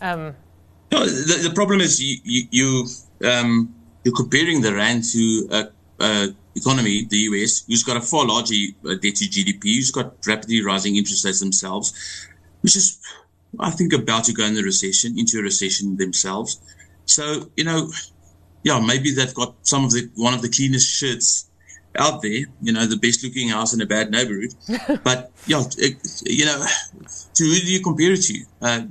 Um, 0.00 0.34
no, 0.90 1.06
the, 1.06 1.48
the, 1.48 1.54
problem 1.54 1.80
is 1.80 2.02
you, 2.02 2.18
you, 2.24 2.48
you 2.50 3.28
um, 3.28 3.74
you're 4.04 4.14
comparing 4.14 4.60
the 4.60 4.74
rand 4.74 5.04
to 5.04 5.48
a, 5.50 6.04
a 6.04 6.28
economy, 6.56 7.04
the 7.04 7.18
US, 7.30 7.64
who's 7.66 7.84
got 7.84 7.96
a 7.96 8.00
far 8.00 8.26
larger 8.26 8.54
uh, 8.84 8.94
debt 8.94 9.16
to 9.16 9.26
GDP, 9.26 9.76
who's 9.76 9.90
got 9.90 10.14
rapidly 10.26 10.64
rising 10.64 10.96
interest 10.96 11.24
rates 11.24 11.40
themselves, 11.40 11.92
which 12.62 12.74
is, 12.74 12.98
I 13.60 13.70
think, 13.70 13.92
about 13.92 14.24
to 14.24 14.32
go 14.32 14.44
in 14.44 14.54
the 14.54 14.62
recession, 14.62 15.18
into 15.18 15.38
a 15.38 15.42
recession 15.42 15.96
themselves. 15.96 16.60
So, 17.04 17.50
you 17.56 17.64
know, 17.64 17.90
yeah, 18.64 18.80
maybe 18.80 19.12
they've 19.12 19.34
got 19.34 19.54
some 19.62 19.84
of 19.84 19.92
the, 19.92 20.10
one 20.16 20.34
of 20.34 20.42
the 20.42 20.48
cleanest 20.48 20.88
shirts 20.88 21.48
out 21.96 22.20
there, 22.22 22.44
you 22.60 22.72
know, 22.72 22.86
the 22.86 22.96
best 22.96 23.22
looking 23.22 23.48
house 23.50 23.72
in 23.72 23.80
a 23.80 23.86
bad 23.86 24.10
neighborhood. 24.10 24.54
but, 25.04 25.30
yeah, 25.46 25.62
it, 25.78 25.96
you 26.24 26.46
know, 26.46 26.64
to 27.34 27.44
who 27.44 27.54
do 27.54 27.72
you 27.72 27.80
compare 27.80 28.12
it 28.12 28.22
to? 28.22 28.44
Uh, 28.60 28.82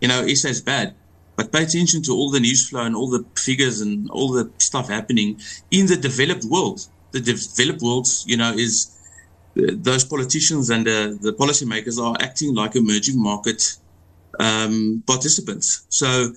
you 0.00 0.08
know, 0.08 0.26
SA's 0.28 0.60
bad. 0.60 0.94
But 1.36 1.52
pay 1.52 1.62
attention 1.62 2.02
to 2.02 2.12
all 2.12 2.30
the 2.30 2.40
news 2.40 2.68
flow 2.68 2.84
and 2.84 2.96
all 2.96 3.08
the 3.08 3.24
figures 3.36 3.80
and 3.80 4.10
all 4.10 4.32
the 4.32 4.50
stuff 4.58 4.88
happening 4.88 5.40
in 5.70 5.86
the 5.86 5.96
developed 5.96 6.44
world 6.44 6.88
the 7.12 7.20
developed 7.20 7.82
world, 7.82 8.06
you 8.26 8.36
know, 8.36 8.52
is 8.52 8.94
uh, 9.56 9.72
those 9.72 10.04
politicians 10.04 10.70
and 10.70 10.86
uh, 10.86 11.08
the 11.20 11.34
policymakers 11.38 12.02
are 12.02 12.16
acting 12.20 12.54
like 12.54 12.76
emerging 12.76 13.20
market 13.22 13.76
um, 14.38 15.02
participants. 15.06 15.86
So 15.88 16.32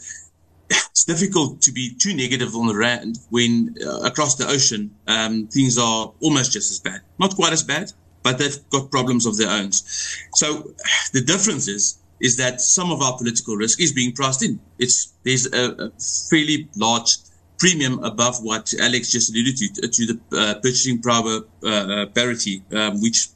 it's 0.70 1.04
difficult 1.04 1.62
to 1.62 1.72
be 1.72 1.94
too 1.96 2.14
negative 2.14 2.56
on 2.56 2.68
the 2.68 2.76
rand 2.76 3.20
when 3.30 3.76
uh, 3.86 4.02
across 4.02 4.36
the 4.36 4.48
ocean 4.48 4.96
um, 5.08 5.48
things 5.48 5.78
are 5.78 6.14
almost 6.22 6.54
just 6.54 6.72
as 6.72 6.80
bad. 6.80 7.02
Not 7.20 7.36
quite 7.36 7.54
as 7.54 7.64
bad, 7.64 7.92
but 8.24 8.38
they've 8.38 8.58
got 8.70 8.92
problems 8.92 9.26
of 9.26 9.38
their 9.38 9.50
own. 9.50 9.72
So 9.72 10.74
the 11.14 11.22
difference 11.22 11.68
is 11.68 11.98
is 12.20 12.38
that 12.38 12.62
some 12.62 12.92
of 12.92 13.02
our 13.02 13.18
political 13.18 13.56
risk 13.56 13.82
is 13.82 13.92
being 13.92 14.14
priced 14.14 14.44
in. 14.44 14.60
It's 14.78 15.12
there's 15.24 15.52
a, 15.52 15.86
a 15.86 15.92
fairly 16.30 16.70
large 16.76 17.18
premium 17.62 18.04
above 18.04 18.44
what 18.44 18.74
Alex 18.80 19.12
just 19.12 19.30
alluded 19.30 19.56
to, 19.56 19.88
to 19.88 20.06
the 20.08 20.20
uh, 20.36 20.56
purchasing 20.56 21.00
power 21.00 21.42
uh, 21.64 21.68
uh, 21.68 22.06
parity, 22.08 22.64
um, 22.74 23.00
which 23.00 23.28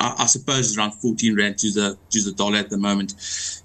I, 0.00 0.16
I, 0.18 0.26
suppose 0.26 0.70
is 0.70 0.76
around 0.76 0.94
14 0.94 1.36
rand 1.36 1.58
to 1.58 1.70
the 1.70 1.96
to 2.10 2.22
the 2.22 2.32
dollar 2.32 2.56
at 2.56 2.70
the 2.70 2.76
moment, 2.76 3.14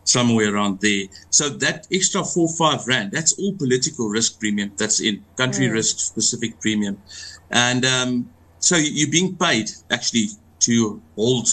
somewhere 0.03 0.53
around 0.53 0.81
there. 0.81 1.05
So 1.31 1.49
that 1.49 1.87
extra 1.91 2.23
four 2.23 2.47
five 2.47 2.85
rand, 2.85 3.11
that's 3.11 3.33
all 3.39 3.53
political 3.53 4.07
risk 4.07 4.39
premium. 4.39 4.71
That's 4.77 5.01
in 5.01 5.25
country 5.35 5.65
mm. 5.65 5.73
risk 5.73 5.97
specific 5.97 6.61
premium, 6.61 7.01
and 7.49 7.83
um, 7.83 8.29
so 8.59 8.75
you're 8.77 9.09
being 9.09 9.35
paid 9.35 9.71
actually 9.89 10.27
to 10.59 11.01
hold 11.15 11.47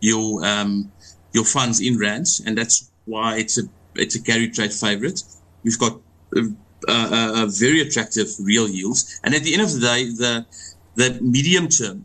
your 0.00 0.42
um, 0.46 0.90
your 1.34 1.44
funds 1.44 1.78
in 1.82 1.98
rands, 1.98 2.40
and 2.46 2.56
that's 2.56 2.90
why 3.04 3.36
it's 3.36 3.58
a 3.58 3.64
it's 3.96 4.14
a 4.14 4.22
carry 4.22 4.48
trade 4.48 4.72
favorite. 4.72 5.22
We've 5.62 5.78
got 5.78 6.00
uh, 6.88 7.42
uh, 7.42 7.46
very 7.46 7.80
attractive 7.80 8.28
real 8.40 8.68
yields. 8.68 9.20
And 9.24 9.34
at 9.34 9.42
the 9.42 9.52
end 9.52 9.62
of 9.62 9.72
the 9.72 9.80
day, 9.80 10.10
the 10.10 10.46
the 10.94 11.18
medium 11.22 11.68
term 11.68 12.04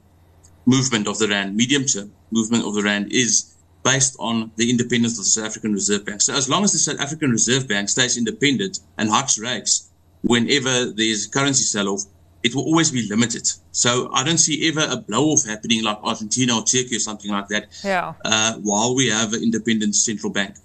movement 0.66 1.08
of 1.08 1.18
the 1.20 1.28
rand, 1.28 1.56
medium 1.56 1.86
term 1.86 2.12
movement 2.32 2.66
of 2.66 2.74
the 2.74 2.84
rand 2.84 3.12
is 3.12 3.56
based 3.84 4.16
on 4.20 4.52
the 4.58 4.70
independence 4.70 5.14
of 5.14 5.24
the 5.24 5.30
South 5.30 5.46
African 5.46 5.74
Reserve 5.74 6.06
Bank. 6.06 6.22
So 6.22 6.34
as 6.34 6.50
long 6.50 6.64
as 6.64 6.74
the 6.74 6.80
South 6.80 7.00
African 7.00 7.32
Reserve 7.32 7.68
Bank 7.68 7.90
stays 7.90 8.18
independent 8.18 8.80
and 8.98 9.10
hikes 9.10 9.40
rates 9.40 9.90
whenever 10.24 10.92
there's 10.92 11.28
currency 11.28 11.64
sell-off, 11.64 12.04
it 12.44 12.54
will 12.54 12.64
always 12.64 12.92
be 12.92 13.08
limited. 13.08 13.50
So 13.72 14.10
I 14.14 14.24
don't 14.24 14.38
see 14.38 14.68
ever 14.68 14.86
a 14.90 14.98
blow-off 14.98 15.46
happening 15.46 15.84
like 15.84 16.00
Argentina 16.04 16.58
or 16.58 16.64
Turkey 16.64 16.96
or 16.96 17.00
something 17.00 17.32
like 17.32 17.48
that. 17.48 17.68
Yeah. 17.84 18.14
Uh, 18.24 18.54
while 18.56 18.96
we 18.96 19.10
have 19.10 19.34
an 19.34 19.42
independent 19.42 19.96
central 19.96 20.32
bank. 20.32 20.56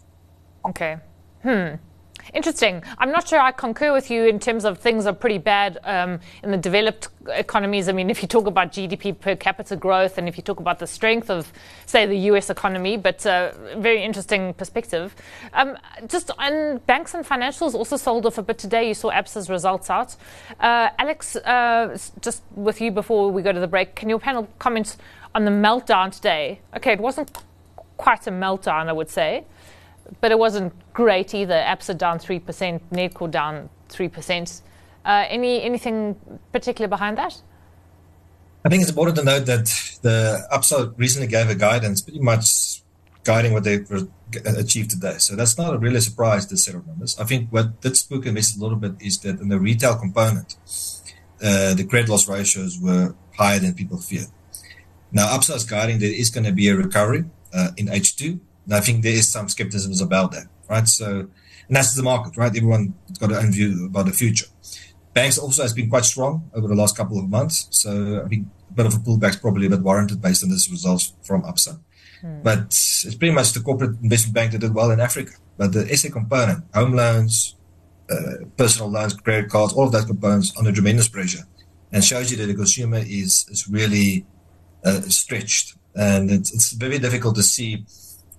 Okay. 0.64 0.98
Hmm. 1.42 1.74
Interesting. 2.34 2.82
I'm 2.96 3.12
not 3.12 3.28
sure 3.28 3.38
I 3.38 3.52
concur 3.52 3.92
with 3.92 4.10
you 4.10 4.24
in 4.24 4.38
terms 4.38 4.64
of 4.64 4.78
things 4.78 5.04
are 5.04 5.12
pretty 5.12 5.36
bad 5.36 5.78
um, 5.84 6.18
in 6.42 6.50
the 6.50 6.56
developed 6.56 7.08
economies. 7.28 7.90
I 7.90 7.92
mean, 7.92 8.08
if 8.08 8.22
you 8.22 8.28
talk 8.28 8.46
about 8.46 8.72
GDP 8.72 9.18
per 9.18 9.36
capita 9.36 9.76
growth 9.76 10.16
and 10.16 10.26
if 10.26 10.38
you 10.38 10.42
talk 10.42 10.58
about 10.58 10.78
the 10.78 10.86
strength 10.86 11.28
of, 11.28 11.52
say, 11.84 12.06
the 12.06 12.16
US 12.30 12.48
economy, 12.48 12.96
but 12.96 13.26
uh, 13.26 13.52
very 13.76 14.02
interesting 14.02 14.54
perspective. 14.54 15.14
Um, 15.52 15.76
just 16.06 16.30
on 16.38 16.78
banks 16.86 17.12
and 17.12 17.22
financials 17.22 17.74
also 17.74 17.98
sold 17.98 18.24
off 18.24 18.38
a 18.38 18.42
bit 18.42 18.56
today. 18.56 18.88
You 18.88 18.94
saw 18.94 19.10
ABSA's 19.10 19.50
results 19.50 19.90
out. 19.90 20.16
Uh, 20.58 20.88
Alex, 20.98 21.36
uh, 21.36 21.98
just 22.22 22.42
with 22.54 22.80
you 22.80 22.90
before 22.90 23.30
we 23.30 23.42
go 23.42 23.52
to 23.52 23.60
the 23.60 23.68
break, 23.68 23.94
can 23.94 24.08
your 24.08 24.18
panel 24.18 24.48
comment 24.58 24.96
on 25.34 25.44
the 25.44 25.50
meltdown 25.50 26.10
today? 26.10 26.60
Okay, 26.74 26.94
it 26.94 27.00
wasn't 27.00 27.30
quite 27.98 28.26
a 28.26 28.30
meltdown, 28.30 28.88
I 28.88 28.92
would 28.92 29.10
say 29.10 29.44
but 30.20 30.30
it 30.30 30.38
wasn't 30.38 30.72
great 30.92 31.34
either. 31.34 31.54
ABSA 31.54 31.98
down 31.98 32.18
3%, 32.18 32.80
Nedcor 32.90 33.30
down 33.30 33.68
3%. 33.88 34.62
Uh, 35.04 35.24
any 35.28 35.62
anything 35.62 36.16
particular 36.52 36.88
behind 36.88 37.18
that? 37.18 37.40
I 38.64 38.68
think 38.68 38.82
it's 38.82 38.90
important 38.90 39.18
to 39.18 39.24
note 39.24 39.46
that 39.46 39.66
the 40.02 40.46
ABSA 40.52 40.94
recently 40.96 41.26
gave 41.26 41.50
a 41.50 41.56
guidance 41.56 42.00
pretty 42.00 42.20
much 42.20 42.82
guiding 43.24 43.52
what 43.52 43.64
they 43.64 43.84
achieved 44.44 44.90
today. 44.90 45.16
So 45.18 45.34
that's 45.34 45.58
not 45.58 45.74
a 45.74 45.78
really 45.78 46.00
surprise, 46.00 46.46
this 46.46 46.64
set 46.64 46.74
of 46.74 46.86
numbers. 46.86 47.18
I 47.18 47.24
think 47.24 47.50
what 47.50 47.80
did 47.80 47.96
spook 47.96 48.26
investors 48.26 48.58
a 48.58 48.62
little 48.62 48.78
bit 48.78 48.92
is 49.00 49.18
that 49.20 49.40
in 49.40 49.48
the 49.48 49.58
retail 49.58 49.96
component, 49.96 50.56
uh, 51.42 51.74
the 51.74 51.84
credit 51.84 52.08
loss 52.08 52.28
ratios 52.28 52.78
were 52.80 53.14
higher 53.36 53.58
than 53.58 53.74
people 53.74 53.98
feared. 53.98 54.28
Now, 55.10 55.36
ABSA 55.36 55.56
is 55.56 55.64
guiding 55.64 55.98
there 55.98 56.12
is 56.12 56.30
going 56.30 56.44
to 56.44 56.52
be 56.52 56.68
a 56.68 56.76
recovery 56.76 57.24
uh, 57.52 57.70
in 57.76 57.86
H2, 57.86 58.40
and 58.64 58.74
I 58.74 58.80
think 58.80 59.02
there 59.02 59.12
is 59.12 59.28
some 59.28 59.48
skepticism 59.48 60.06
about 60.06 60.32
that, 60.32 60.46
right? 60.68 60.86
So, 60.86 61.28
and 61.68 61.76
that's 61.76 61.94
the 61.94 62.02
market, 62.02 62.36
right? 62.36 62.54
Everyone's 62.54 62.92
got 63.18 63.30
their 63.30 63.40
own 63.40 63.52
view 63.52 63.86
about 63.86 64.06
the 64.06 64.12
future. 64.12 64.46
Banks 65.14 65.38
also 65.38 65.62
has 65.62 65.72
been 65.72 65.90
quite 65.90 66.04
strong 66.04 66.50
over 66.54 66.68
the 66.68 66.74
last 66.74 66.96
couple 66.96 67.18
of 67.18 67.28
months. 67.28 67.68
So 67.70 68.22
I 68.24 68.28
think 68.28 68.46
a 68.70 68.72
bit 68.72 68.86
of 68.86 68.94
a 68.94 68.98
pullback 68.98 69.30
is 69.30 69.36
probably 69.36 69.66
a 69.66 69.70
bit 69.70 69.82
warranted 69.82 70.22
based 70.22 70.42
on 70.42 70.50
this 70.50 70.70
results 70.70 71.12
from 71.22 71.42
ABSA. 71.42 71.78
Hmm. 72.20 72.42
But 72.42 72.58
it's 72.66 73.14
pretty 73.16 73.34
much 73.34 73.52
the 73.52 73.60
corporate 73.60 74.00
investment 74.02 74.34
bank 74.34 74.52
that 74.52 74.58
did 74.58 74.74
well 74.74 74.90
in 74.90 75.00
Africa. 75.00 75.32
But 75.58 75.72
the 75.72 75.96
SA 75.96 76.08
component, 76.10 76.64
home 76.72 76.94
loans, 76.94 77.56
uh, 78.10 78.46
personal 78.56 78.90
loans, 78.90 79.14
credit 79.14 79.50
cards, 79.50 79.72
all 79.74 79.86
of 79.86 79.92
those 79.92 80.06
components 80.06 80.52
under 80.58 80.72
tremendous 80.72 81.08
pressure 81.08 81.44
and 81.92 82.02
shows 82.02 82.30
you 82.30 82.38
that 82.38 82.46
the 82.46 82.54
consumer 82.54 82.98
is, 82.98 83.46
is 83.50 83.68
really 83.68 84.24
uh, 84.84 85.00
stretched. 85.02 85.76
And 85.94 86.30
it's, 86.30 86.54
it's 86.54 86.72
very 86.72 86.98
difficult 86.98 87.36
to 87.36 87.42
see 87.42 87.84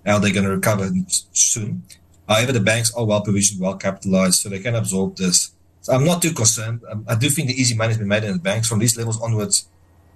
how 0.06 0.20
they're 0.20 0.34
going 0.34 0.46
to 0.46 0.52
recover 0.52 0.90
soon. 1.32 1.84
However, 2.28 2.52
the 2.52 2.60
banks 2.60 2.94
are 2.94 3.06
well 3.06 3.22
provisioned, 3.22 3.62
well 3.62 3.76
capitalized, 3.76 4.42
so 4.42 4.50
they 4.50 4.60
can 4.60 4.76
absorb 4.76 5.18
this. 5.18 5.52
So 5.82 5.94
I'm 5.94 6.06
not 6.06 6.22
too 6.22 6.34
concerned. 6.34 6.82
Um, 6.90 7.06
I 7.08 7.16
do 7.16 7.30
think 7.30 7.50
the 7.50 7.60
easy 7.60 7.76
money 7.76 7.90
has 7.90 7.98
been 7.98 8.08
made 8.08 8.24
in 8.24 8.34
the 8.34 8.40
banks. 8.40 8.68
From 8.68 8.80
these 8.80 8.98
levels 8.98 9.22
onwards, 9.22 9.68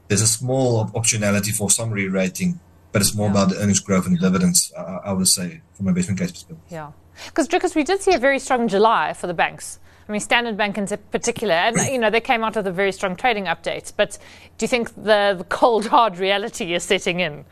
there's 0.08 0.22
a 0.22 0.28
small 0.28 0.86
optionality 0.88 1.56
for 1.56 1.70
some 1.70 1.92
re-rating, 1.92 2.60
but 2.92 3.02
it's 3.02 3.14
more 3.14 3.28
yeah. 3.28 3.32
about 3.32 3.50
the 3.50 3.58
earnings 3.58 3.82
growth 3.82 4.06
and 4.08 4.18
the 4.18 4.22
dividends, 4.22 4.72
uh, 4.78 5.00
I 5.04 5.12
would 5.12 5.28
say, 5.28 5.62
from 5.74 5.88
a 5.88 5.90
investment 5.90 6.20
case 6.20 6.32
perspective. 6.32 6.58
Yeah. 6.70 6.92
Because, 7.26 7.48
because 7.48 7.76
we 7.76 7.84
did 7.84 8.02
see 8.02 8.14
a 8.14 8.20
very 8.20 8.40
strong 8.40 8.68
July 8.68 9.14
for 9.14 9.28
the 9.28 9.34
banks. 9.34 9.80
I 10.08 10.12
mean, 10.12 10.22
Standard 10.22 10.56
Bank 10.56 10.78
in 10.78 10.88
particular, 11.12 11.54
and 11.54 11.78
you 11.92 11.98
know 11.98 12.10
they 12.10 12.22
came 12.22 12.44
out 12.44 12.56
with 12.56 12.66
a 12.66 12.72
very 12.72 12.94
strong 12.94 13.18
trading 13.18 13.46
update. 13.46 13.92
But 13.98 14.18
do 14.58 14.64
you 14.64 14.68
think 14.68 14.96
the, 14.96 15.36
the 15.38 15.46
cold 15.50 15.88
hard 15.88 16.18
reality 16.18 16.74
is 16.74 16.84
setting 16.84 17.20
in? 17.20 17.44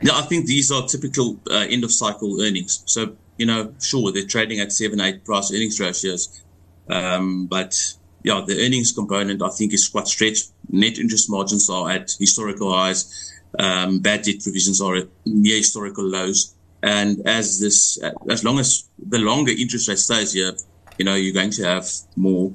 Yeah, 0.00 0.16
I 0.16 0.22
think 0.22 0.46
these 0.46 0.70
are 0.70 0.86
typical 0.86 1.40
uh, 1.50 1.66
end 1.68 1.84
of 1.84 1.92
cycle 1.92 2.40
earnings. 2.40 2.82
So, 2.86 3.16
you 3.36 3.46
know, 3.46 3.74
sure, 3.80 4.12
they're 4.12 4.26
trading 4.26 4.60
at 4.60 4.72
seven, 4.72 5.00
eight 5.00 5.24
price 5.24 5.52
earnings 5.52 5.80
ratios. 5.80 6.40
Um, 6.88 7.46
but 7.46 7.76
yeah, 8.22 8.42
the 8.46 8.64
earnings 8.64 8.92
component, 8.92 9.42
I 9.42 9.48
think, 9.48 9.72
is 9.72 9.88
quite 9.88 10.06
stretched. 10.06 10.52
Net 10.70 10.98
interest 10.98 11.30
margins 11.30 11.68
are 11.68 11.90
at 11.90 12.12
historical 12.18 12.72
highs. 12.72 13.32
Um, 13.58 14.00
bad 14.00 14.22
debt 14.22 14.42
provisions 14.42 14.80
are 14.80 14.96
at 14.96 15.08
near 15.24 15.56
historical 15.56 16.04
lows. 16.04 16.54
And 16.82 17.26
as 17.26 17.58
this, 17.58 17.98
as 18.30 18.44
long 18.44 18.58
as 18.58 18.88
the 18.98 19.18
longer 19.18 19.50
interest 19.50 19.88
rate 19.88 19.98
stays 19.98 20.32
here, 20.32 20.52
you 20.96 21.04
know, 21.04 21.14
you're 21.14 21.34
going 21.34 21.50
to 21.52 21.64
have 21.64 21.88
more 22.14 22.52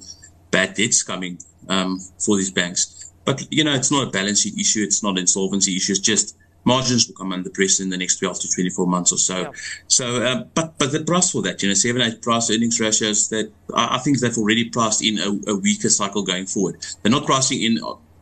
bad 0.52 0.76
debts 0.76 1.04
coming 1.04 1.40
um, 1.68 2.00
for 2.20 2.38
these 2.38 2.52
banks. 2.52 3.12
But, 3.26 3.52
you 3.52 3.64
know, 3.64 3.74
it's 3.74 3.92
not 3.92 4.08
a 4.08 4.12
balance 4.12 4.42
sheet 4.42 4.58
issue. 4.58 4.84
It's 4.84 5.04
not 5.04 5.12
an 5.12 5.20
insolvency 5.20 5.76
issue. 5.76 5.94
It's 5.94 6.02
just 6.02 6.38
margins 6.65 7.08
will 7.08 7.15
come 7.15 7.32
under 7.32 7.50
pressure 7.50 7.84
in 7.84 7.89
the 7.89 7.98
next 7.98 8.17
12 8.17 8.39
to 8.41 8.50
24 8.50 8.88
months 8.88 9.12
or 9.12 9.17
so. 9.17 9.41
Yeah. 9.41 9.51
So, 9.88 10.24
uh, 10.24 10.43
but 10.53 10.77
but 10.77 10.91
the 10.91 11.03
price 11.03 11.32
for 11.32 11.41
that, 11.43 11.62
you 11.62 11.70
know, 11.70 11.75
seven 11.75 12.01
eight 12.01 12.22
price 12.22 12.50
earnings 12.50 12.79
ratios 12.79 13.29
that 13.29 13.51
I, 13.74 13.96
I 13.96 13.98
think 14.00 14.20
they've 14.20 14.38
already 14.38 14.70
priced 14.70 15.03
in 15.03 15.20
a, 15.20 15.51
a, 15.51 15.55
weaker 15.55 15.89
cycle 15.89 16.24
going 16.24 16.46
forward. 16.46 16.77
They're 17.01 17.12
not 17.12 17.25
pricing 17.25 17.62
in 17.62 17.79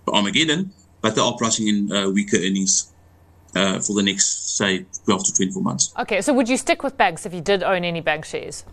Armageddon, 0.07 0.71
but 1.01 1.15
they 1.15 1.21
are 1.21 1.36
pricing 1.38 1.67
in 1.67 1.91
uh, 1.91 2.10
weaker 2.10 2.38
earnings 2.38 2.91
uh, 3.55 3.79
for 3.79 3.93
the 3.93 4.03
next 4.03 4.57
say 4.57 4.86
12 5.05 5.25
to 5.25 5.33
24 5.33 5.63
months. 5.63 5.93
Okay, 6.00 6.21
so 6.21 6.33
would 6.33 6.50
you 6.50 6.57
stick 6.57 6.83
with 6.83 6.98
banks 6.98 7.25
if 7.25 7.33
you 7.33 7.41
did 7.41 7.63
own 7.63 7.83
any 7.83 8.01
bank 8.01 8.25
shares? 8.25 8.65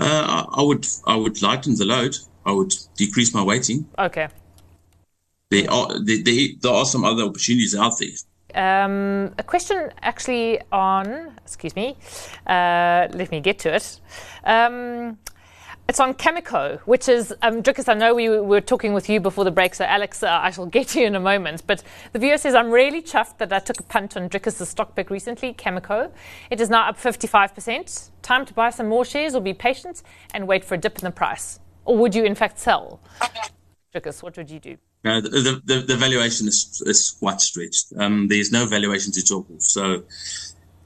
Uh, 0.00 0.46
I, 0.54 0.60
I 0.60 0.62
would 0.62 0.86
I 1.06 1.16
would 1.16 1.42
lighten 1.42 1.76
the 1.76 1.84
load. 1.84 2.16
I 2.44 2.52
would 2.52 2.74
decrease 2.96 3.32
my 3.34 3.42
weighting. 3.42 3.86
Okay. 3.98 4.28
There 5.50 5.70
are 5.70 6.02
there, 6.02 6.22
there, 6.22 6.48
there 6.60 6.72
are 6.72 6.86
some 6.86 7.04
other 7.04 7.24
opportunities 7.24 7.74
out 7.74 7.98
there. 7.98 8.08
Um, 8.54 9.34
a 9.38 9.42
question 9.42 9.92
actually 10.02 10.60
on, 10.70 11.32
excuse 11.42 11.74
me, 11.74 11.96
uh, 12.46 13.08
let 13.12 13.30
me 13.30 13.40
get 13.40 13.58
to 13.60 13.74
it. 13.74 14.00
Um, 14.44 15.18
it's 15.88 15.98
on 15.98 16.14
Cameco, 16.14 16.78
which 16.80 17.08
is, 17.08 17.34
um, 17.42 17.62
Drikus, 17.62 17.88
I 17.88 17.94
know 17.94 18.14
we 18.14 18.28
were 18.28 18.60
talking 18.60 18.92
with 18.92 19.08
you 19.08 19.20
before 19.20 19.44
the 19.44 19.50
break, 19.50 19.74
so 19.74 19.84
Alex, 19.84 20.22
uh, 20.22 20.28
I 20.30 20.50
shall 20.50 20.66
get 20.66 20.88
to 20.88 21.00
you 21.00 21.06
in 21.06 21.16
a 21.16 21.20
moment. 21.20 21.66
But 21.66 21.82
the 22.12 22.18
viewer 22.18 22.38
says, 22.38 22.54
I'm 22.54 22.70
really 22.70 23.02
chuffed 23.02 23.38
that 23.38 23.52
I 23.52 23.58
took 23.58 23.80
a 23.80 23.82
punt 23.82 24.16
on 24.16 24.28
Drikus' 24.28 24.64
stock 24.66 24.94
pick 24.94 25.10
recently, 25.10 25.52
Cameco. 25.52 26.10
It 26.50 26.60
is 26.60 26.70
now 26.70 26.88
up 26.88 26.98
55%. 26.98 28.10
Time 28.22 28.46
to 28.46 28.54
buy 28.54 28.70
some 28.70 28.88
more 28.88 29.04
shares 29.04 29.34
or 29.34 29.42
be 29.42 29.54
patient 29.54 30.02
and 30.32 30.46
wait 30.46 30.64
for 30.64 30.76
a 30.76 30.78
dip 30.78 30.98
in 30.98 31.04
the 31.04 31.10
price. 31.10 31.58
Or 31.84 31.98
would 31.98 32.14
you, 32.14 32.24
in 32.24 32.36
fact, 32.36 32.58
sell? 32.58 33.00
Drikus, 33.92 34.22
what 34.22 34.36
would 34.36 34.50
you 34.50 34.60
do? 34.60 34.76
Uh, 35.04 35.20
the, 35.20 35.60
the, 35.64 35.80
the 35.80 35.96
valuation 35.96 36.46
is, 36.46 36.82
is 36.86 37.16
quite 37.18 37.40
stretched. 37.40 37.92
Um, 37.98 38.28
there's 38.28 38.52
no 38.52 38.66
valuation 38.66 39.12
to 39.12 39.22
talk 39.24 39.48
of. 39.50 39.62
So, 39.62 40.04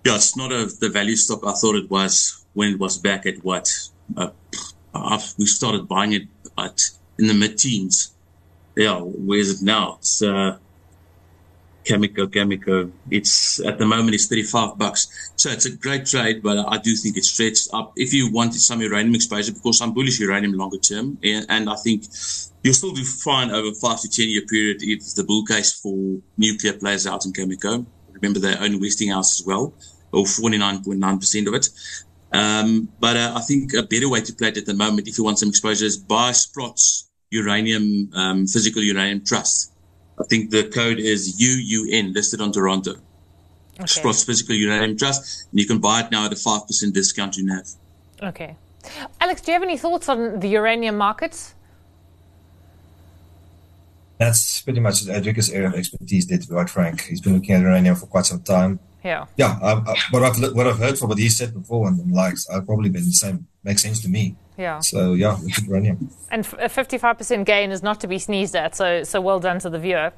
yeah, 0.04 0.14
it's 0.14 0.36
not 0.36 0.52
a, 0.52 0.66
the 0.66 0.88
value 0.88 1.16
stock 1.16 1.40
I 1.46 1.52
thought 1.52 1.76
it 1.76 1.90
was 1.90 2.44
when 2.54 2.72
it 2.72 2.78
was 2.78 2.96
back 2.96 3.26
at 3.26 3.44
what? 3.44 3.70
Uh, 4.16 4.30
we 5.38 5.44
started 5.44 5.86
buying 5.86 6.14
it 6.14 6.28
at 6.56 6.90
in 7.18 7.26
the 7.26 7.34
mid 7.34 7.58
teens. 7.58 8.14
Yeah, 8.74 9.00
where's 9.00 9.60
it 9.60 9.64
now? 9.64 9.96
It's, 9.98 10.22
uh, 10.22 10.58
Cameco, 11.86 12.26
Cameco. 12.26 12.90
It's 13.10 13.60
at 13.64 13.78
the 13.78 13.86
moment 13.86 14.14
it's 14.14 14.26
35 14.26 14.76
bucks. 14.76 15.30
So 15.36 15.50
it's 15.50 15.66
a 15.66 15.76
great 15.76 16.04
trade, 16.06 16.42
but 16.42 16.58
I 16.68 16.78
do 16.78 16.94
think 16.96 17.16
it's 17.16 17.28
stretched 17.28 17.68
up. 17.72 17.92
If 17.96 18.12
you 18.12 18.30
wanted 18.30 18.60
some 18.60 18.80
uranium 18.80 19.14
exposure, 19.14 19.52
because 19.52 19.80
I'm 19.80 19.94
bullish 19.94 20.18
uranium 20.18 20.52
longer 20.54 20.78
term, 20.78 21.18
and, 21.22 21.46
and 21.48 21.70
I 21.70 21.76
think 21.76 22.04
you'll 22.62 22.74
still 22.74 22.92
do 22.92 23.04
fine 23.04 23.50
over 23.50 23.72
five 23.74 24.00
to 24.00 24.08
10 24.08 24.28
year 24.28 24.42
period 24.42 24.78
if 24.80 25.14
the 25.14 25.24
bull 25.24 25.44
case 25.44 25.72
for 25.80 26.20
nuclear 26.36 26.72
plays 26.72 27.06
out 27.06 27.24
in 27.24 27.32
Cameco. 27.32 27.86
Remember 28.12 28.40
they 28.40 28.56
own 28.56 28.80
Westinghouse 28.80 29.40
as 29.40 29.46
well, 29.46 29.72
or 30.12 30.24
49.9% 30.24 31.46
of 31.46 31.54
it. 31.54 31.68
Um, 32.32 32.88
but 32.98 33.16
uh, 33.16 33.34
I 33.36 33.40
think 33.42 33.72
a 33.74 33.84
better 33.84 34.10
way 34.10 34.20
to 34.22 34.34
play 34.34 34.48
it 34.48 34.56
at 34.56 34.66
the 34.66 34.74
moment, 34.74 35.06
if 35.06 35.16
you 35.16 35.24
want 35.24 35.38
some 35.38 35.50
exposure, 35.50 35.84
is 35.84 35.96
buy 35.96 36.32
Sprott's 36.32 37.08
uranium, 37.30 38.10
um, 38.14 38.46
physical 38.46 38.82
uranium 38.82 39.24
trust 39.24 39.72
I 40.18 40.24
think 40.24 40.50
the 40.50 40.64
code 40.68 40.98
is 40.98 41.40
UUN 41.40 42.14
listed 42.14 42.40
on 42.40 42.52
Toronto. 42.52 42.94
Okay. 43.78 43.86
Sprott's 43.86 44.24
Physical 44.24 44.54
Uranium 44.54 44.96
Trust. 44.96 45.46
And 45.50 45.60
you 45.60 45.66
can 45.66 45.78
buy 45.78 46.00
it 46.00 46.10
now 46.10 46.24
at 46.26 46.32
a 46.32 46.36
5% 46.36 46.92
discount 46.92 47.34
to 47.34 47.42
NAV. 47.42 47.68
Okay. 48.22 48.56
Alex, 49.20 49.42
do 49.42 49.50
you 49.50 49.54
have 49.54 49.62
any 49.62 49.76
thoughts 49.76 50.08
on 50.08 50.40
the 50.40 50.48
uranium 50.48 50.96
markets? 50.96 51.54
That's 54.18 54.62
pretty 54.62 54.80
much 54.80 55.02
Edric's 55.04 55.50
area 55.50 55.68
of 55.68 55.74
expertise, 55.74 56.26
there, 56.26 56.38
to 56.38 56.48
be 56.48 56.54
quite 56.54 56.70
frank. 56.70 57.02
He's 57.02 57.20
been 57.20 57.34
looking 57.34 57.54
at 57.54 57.60
uranium 57.60 57.96
for 57.96 58.06
quite 58.06 58.24
some 58.24 58.40
time. 58.40 58.78
Yeah. 59.04 59.26
Yeah. 59.36 59.58
I, 59.62 59.72
I, 59.72 59.96
what, 60.10 60.22
I've, 60.22 60.54
what 60.54 60.66
I've 60.66 60.78
heard 60.78 60.98
from 60.98 61.10
what 61.10 61.18
he 61.18 61.28
said 61.28 61.52
before 61.52 61.88
and, 61.88 62.00
and 62.00 62.12
likes, 62.12 62.48
I've 62.48 62.64
probably 62.64 62.88
been 62.88 63.04
the 63.04 63.12
same. 63.12 63.46
Makes 63.62 63.82
sense 63.82 64.00
to 64.02 64.08
me. 64.08 64.36
Yeah. 64.58 64.80
So 64.80 65.12
yeah, 65.14 65.38
we 65.42 65.52
keep 65.52 65.68
running. 65.68 66.10
And 66.30 66.46
a 66.46 66.68
55% 66.68 67.44
gain 67.44 67.70
is 67.70 67.82
not 67.82 68.00
to 68.00 68.08
be 68.08 68.18
sneezed 68.18 68.56
at. 68.56 68.74
So 68.74 69.02
so 69.02 69.20
well 69.20 69.40
done 69.40 69.58
to 69.60 69.70
the 69.70 69.78
viewer 69.78 70.12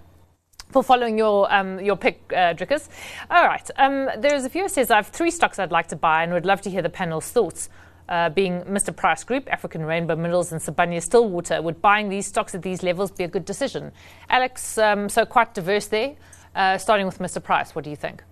for 0.71 0.83
following 0.83 1.19
your 1.19 1.53
um, 1.53 1.81
your 1.81 1.97
pick, 1.97 2.21
uh, 2.33 2.55
Drikus. 2.55 2.89
All 3.31 3.47
right. 3.47 3.69
Um, 3.77 4.09
there's 4.19 4.45
a 4.45 4.49
viewer 4.49 4.69
says 4.69 4.91
I 4.91 4.97
have 4.97 5.09
three 5.09 5.31
stocks 5.31 5.59
I'd 5.59 5.73
like 5.73 5.89
to 5.89 5.97
buy 5.97 6.23
and 6.23 6.33
would 6.33 6.47
love 6.47 6.61
to 6.63 6.71
hear 6.71 6.83
the 6.83 6.91
panel's 6.91 7.31
thoughts. 7.31 7.69
Uh, 8.09 8.31
being 8.31 8.63
Mr. 8.63 8.97
Price 8.97 9.23
Group, 9.23 9.53
African 9.53 9.85
Rainbow 9.85 10.17
Minerals, 10.17 10.51
and 10.51 10.63
Sibanye 10.63 11.03
Stillwater. 11.03 11.61
Would 11.61 11.83
buying 11.83 12.09
these 12.09 12.27
stocks 12.27 12.55
at 12.55 12.63
these 12.63 12.83
levels 12.83 13.11
be 13.11 13.25
a 13.25 13.29
good 13.29 13.45
decision? 13.45 13.93
Alex, 14.31 14.79
um, 14.79 15.11
so 15.11 15.27
quite 15.27 15.53
diverse 15.53 15.89
there. 15.89 16.17
Uh, 16.55 16.79
starting 16.79 17.05
with 17.05 17.19
Mr. 17.19 17.43
Price, 17.43 17.75
what 17.75 17.85
do 17.85 17.91
you 17.91 17.97
think? 17.97 18.25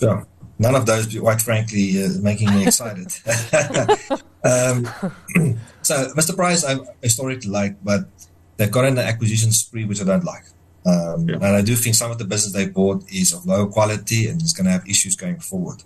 Yeah, 0.00 0.24
none 0.58 0.74
of 0.74 0.86
those, 0.86 1.06
quite 1.18 1.40
frankly, 1.40 2.02
uh, 2.02 2.08
making 2.20 2.50
me 2.50 2.64
excited. 2.66 3.08
um, 4.44 4.84
so, 5.82 6.12
Mr. 6.16 6.34
Price, 6.34 6.64
I 6.64 6.76
historically 7.02 7.50
like, 7.50 7.82
but 7.84 8.08
they've 8.56 8.70
got 8.70 8.84
an 8.84 8.98
acquisition 8.98 9.52
spree 9.52 9.84
which 9.84 10.00
I 10.00 10.04
don't 10.04 10.24
like. 10.24 10.44
Um, 10.86 11.28
yeah. 11.28 11.36
And 11.36 11.44
I 11.44 11.62
do 11.62 11.74
think 11.74 11.94
some 11.94 12.10
of 12.10 12.18
the 12.18 12.24
business 12.24 12.52
they 12.52 12.68
bought 12.68 13.04
is 13.10 13.32
of 13.32 13.46
low 13.46 13.66
quality 13.66 14.26
and 14.28 14.40
is 14.42 14.52
going 14.52 14.66
to 14.66 14.72
have 14.72 14.88
issues 14.88 15.16
going 15.16 15.40
forward. 15.40 15.82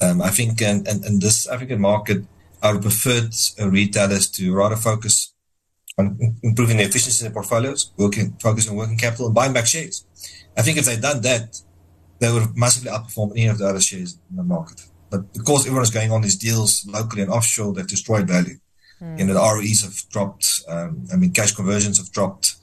Um, 0.00 0.22
I 0.22 0.30
think 0.30 0.60
in, 0.60 0.86
in, 0.86 1.04
in, 1.04 1.18
this 1.18 1.46
African 1.48 1.80
market, 1.80 2.24
I 2.62 2.72
would 2.72 2.82
prefer 2.82 3.28
uh, 3.60 3.68
retailers 3.68 4.28
to 4.32 4.54
rather 4.54 4.76
focus 4.76 5.34
on 5.98 6.36
improving 6.42 6.76
the 6.76 6.84
efficiency 6.84 7.24
in 7.24 7.32
their 7.32 7.34
portfolios, 7.34 7.90
working, 7.96 8.36
focus 8.40 8.68
on 8.68 8.76
working 8.76 8.96
capital 8.96 9.26
and 9.26 9.34
buying 9.34 9.52
back 9.52 9.66
shares. 9.66 10.04
I 10.56 10.62
think 10.62 10.78
if 10.78 10.84
they'd 10.84 11.00
done 11.00 11.20
that, 11.22 11.60
they 12.18 12.32
would 12.32 12.42
have 12.42 12.56
massively 12.56 12.90
outperformed 12.90 13.32
any 13.32 13.46
of 13.46 13.58
the 13.58 13.66
other 13.66 13.80
shares 13.80 14.18
in 14.30 14.36
the 14.36 14.42
market. 14.42 14.82
But 15.10 15.32
because 15.32 15.64
everyone 15.66 15.84
is 15.84 15.90
going 15.90 16.12
on 16.12 16.22
these 16.22 16.36
deals 16.36 16.86
locally 16.86 17.22
and 17.22 17.30
offshore, 17.30 17.72
they've 17.72 17.86
destroyed 17.86 18.28
value. 18.28 18.58
Mm. 19.00 19.18
You 19.18 19.24
know, 19.26 19.34
the 19.34 19.40
ROEs 19.40 19.82
have 19.82 20.08
dropped. 20.10 20.62
Um, 20.68 21.06
I 21.12 21.16
mean, 21.16 21.32
cash 21.32 21.52
conversions 21.52 21.98
have 21.98 22.10
dropped. 22.12 22.56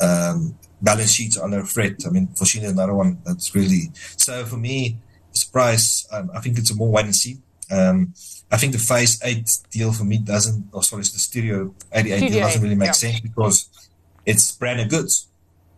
Um, 0.00 0.58
balance 0.80 1.12
sheets 1.12 1.36
are 1.36 1.44
under 1.44 1.62
threat. 1.62 2.00
I 2.06 2.10
mean, 2.10 2.28
Foschini 2.28 2.64
is 2.64 2.72
another 2.72 2.94
one 2.94 3.18
that's 3.24 3.54
really. 3.54 3.90
So 4.16 4.44
for 4.44 4.56
me, 4.56 4.98
surprise, 5.32 6.06
um, 6.10 6.30
I 6.34 6.40
think 6.40 6.58
it's 6.58 6.70
a 6.70 6.74
more 6.74 6.90
wait 6.90 7.04
and 7.04 7.14
see. 7.14 7.38
Um, 7.70 8.14
I 8.50 8.56
think 8.58 8.72
the 8.72 8.78
phase 8.78 9.20
eight 9.24 9.50
deal 9.70 9.92
for 9.92 10.04
me 10.04 10.18
doesn't, 10.18 10.68
or 10.72 10.82
sorry, 10.82 11.00
it's 11.00 11.12
the 11.12 11.18
Studio 11.18 11.74
88 11.92 12.16
Studio 12.16 12.34
deal 12.34 12.46
doesn't 12.46 12.62
really 12.62 12.74
make 12.74 12.86
yeah. 12.88 12.92
sense 12.92 13.20
because 13.20 13.88
it's 14.26 14.52
branded 14.52 14.90
goods. 14.90 15.28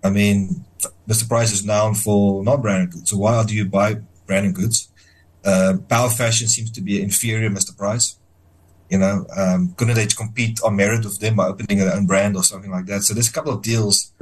I 0.02 0.10
mean, 0.10 0.64
Mr. 1.08 1.28
Price 1.28 1.52
is 1.52 1.64
known 1.64 1.94
for 1.94 2.42
not 2.42 2.62
branded 2.62 2.92
goods. 2.92 3.10
So 3.10 3.18
why 3.18 3.44
do 3.44 3.54
you 3.54 3.64
buy 3.64 3.96
branded 4.26 4.54
goods? 4.54 4.88
Uh, 5.44 5.74
Power 5.88 6.08
Fashion 6.08 6.48
seems 6.48 6.70
to 6.72 6.80
be 6.80 7.02
inferior, 7.02 7.50
Mr. 7.50 7.76
Price. 7.76 8.18
You 8.90 8.98
know, 8.98 9.26
um, 9.36 9.74
couldn't 9.76 9.94
they 9.94 10.06
compete 10.06 10.60
on 10.62 10.76
merit 10.76 11.04
with 11.04 11.18
them 11.18 11.36
by 11.36 11.48
opening 11.48 11.78
their 11.78 11.94
own 11.94 12.06
brand 12.06 12.36
or 12.36 12.42
something 12.42 12.70
like 12.70 12.86
that? 12.86 13.02
So 13.02 13.14
there's 13.14 13.28
a 13.28 13.32
couple 13.32 13.52
of 13.52 13.62
deals 13.62 14.12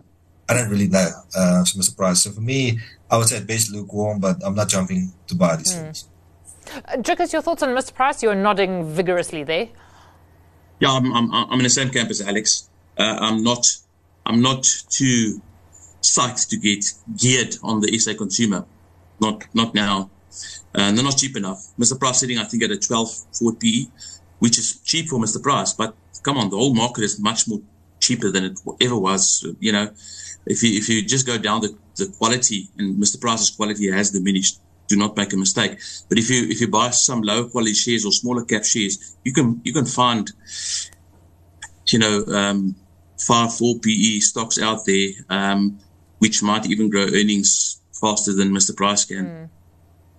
I 0.49 0.55
don't 0.55 0.69
really 0.69 0.89
know. 0.89 1.09
Uh, 1.35 1.65
so 1.65 1.79
Mr. 1.79 1.97
Price. 1.97 2.23
So 2.23 2.31
for 2.31 2.41
me, 2.41 2.79
I 3.11 3.17
would 3.17 3.29
say 3.29 3.39
at 3.39 3.47
best 3.47 3.71
lukewarm, 3.73 4.21
but 4.21 4.37
I'm 4.45 4.55
not 4.55 4.69
jumping 4.69 5.13
to 5.29 5.35
buy 5.35 5.57
these 5.57 5.73
mm. 5.73 5.83
things. 5.83 6.09
Uh, 6.67 6.97
Drikus, 6.97 7.33
your 7.33 7.43
thoughts 7.43 7.63
on 7.63 7.71
Mr. 7.71 7.95
Price? 7.95 8.23
You're 8.23 8.35
nodding 8.35 8.85
vigorously 8.85 9.45
there. 9.45 9.69
Yeah, 10.81 10.93
I'm, 10.93 11.13
I'm, 11.15 11.33
I'm 11.33 11.59
in 11.59 11.63
the 11.63 11.71
same 11.71 11.91
camp 11.91 12.11
as 12.11 12.21
Alex. 12.21 12.69
Uh, 12.99 13.17
I'm 13.21 13.43
not 13.43 13.67
I'm 14.27 14.43
not 14.43 14.65
too 14.91 15.41
psyched 16.15 16.49
to 16.51 16.57
get 16.57 16.85
geared 17.17 17.57
on 17.63 17.81
the 17.81 17.99
SA 17.99 18.15
consumer. 18.15 18.65
Not 19.21 19.37
not 19.55 19.75
now. 19.75 20.11
Uh, 20.75 20.91
they're 20.93 21.05
not 21.05 21.19
cheap 21.19 21.37
enough. 21.37 21.61
Mr. 21.79 21.99
Price 21.99 22.21
sitting, 22.21 22.39
I 22.39 22.45
think, 22.45 22.63
at 22.63 22.71
a 22.71 22.79
12 22.79 23.25
4 23.39 23.53
PE, 23.55 23.85
which 24.39 24.59
is 24.59 24.81
cheap 24.81 25.09
for 25.09 25.19
Mr. 25.19 25.43
Price. 25.43 25.73
But 25.75 25.95
come 26.23 26.39
on, 26.39 26.51
the 26.51 26.57
whole 26.57 26.75
market 26.75 27.05
is 27.05 27.21
much 27.21 27.47
more 27.49 27.61
cheaper 28.01 28.31
than 28.31 28.45
it 28.45 28.59
ever 28.81 28.99
was. 28.99 29.47
You 29.61 29.73
know, 29.73 29.91
if 30.47 30.63
you 30.63 30.71
if 30.79 30.89
you 30.89 31.03
just 31.03 31.27
go 31.27 31.39
down 31.39 31.61
the, 31.61 31.77
the 31.97 32.07
quality 32.19 32.69
and 32.79 32.97
Mr. 33.03 33.21
Price's 33.21 33.51
quality 33.51 33.91
has 33.91 34.11
diminished, 34.11 34.61
do 34.89 34.97
not 34.97 35.17
make 35.17 35.33
a 35.33 35.37
mistake. 35.37 35.79
But 36.09 36.19
if 36.19 36.31
you 36.31 36.49
if 36.49 36.61
you 36.61 36.69
buy 36.69 36.91
some 36.91 37.23
lower 37.23 37.49
quality 37.49 37.75
shares 37.75 38.05
or 38.05 38.13
smaller 38.13 38.45
cap 38.45 38.65
shares, 38.65 39.17
you 39.25 39.33
can 39.33 39.61
you 39.65 39.73
can 39.73 39.87
find, 39.87 40.31
you 41.89 41.99
know, 41.99 42.25
um, 42.27 42.75
five 43.19 43.55
four 43.55 43.79
PE 43.79 44.19
stocks 44.21 44.61
out 44.61 44.81
there, 44.87 45.11
um, 45.29 45.79
which 46.23 46.41
might 46.41 46.65
even 46.67 46.89
grow 46.89 47.03
earnings 47.03 47.81
faster 48.01 48.33
than 48.33 48.51
Mr. 48.51 48.77
Price 48.77 49.05
can. 49.05 49.27
Mm. 49.27 49.49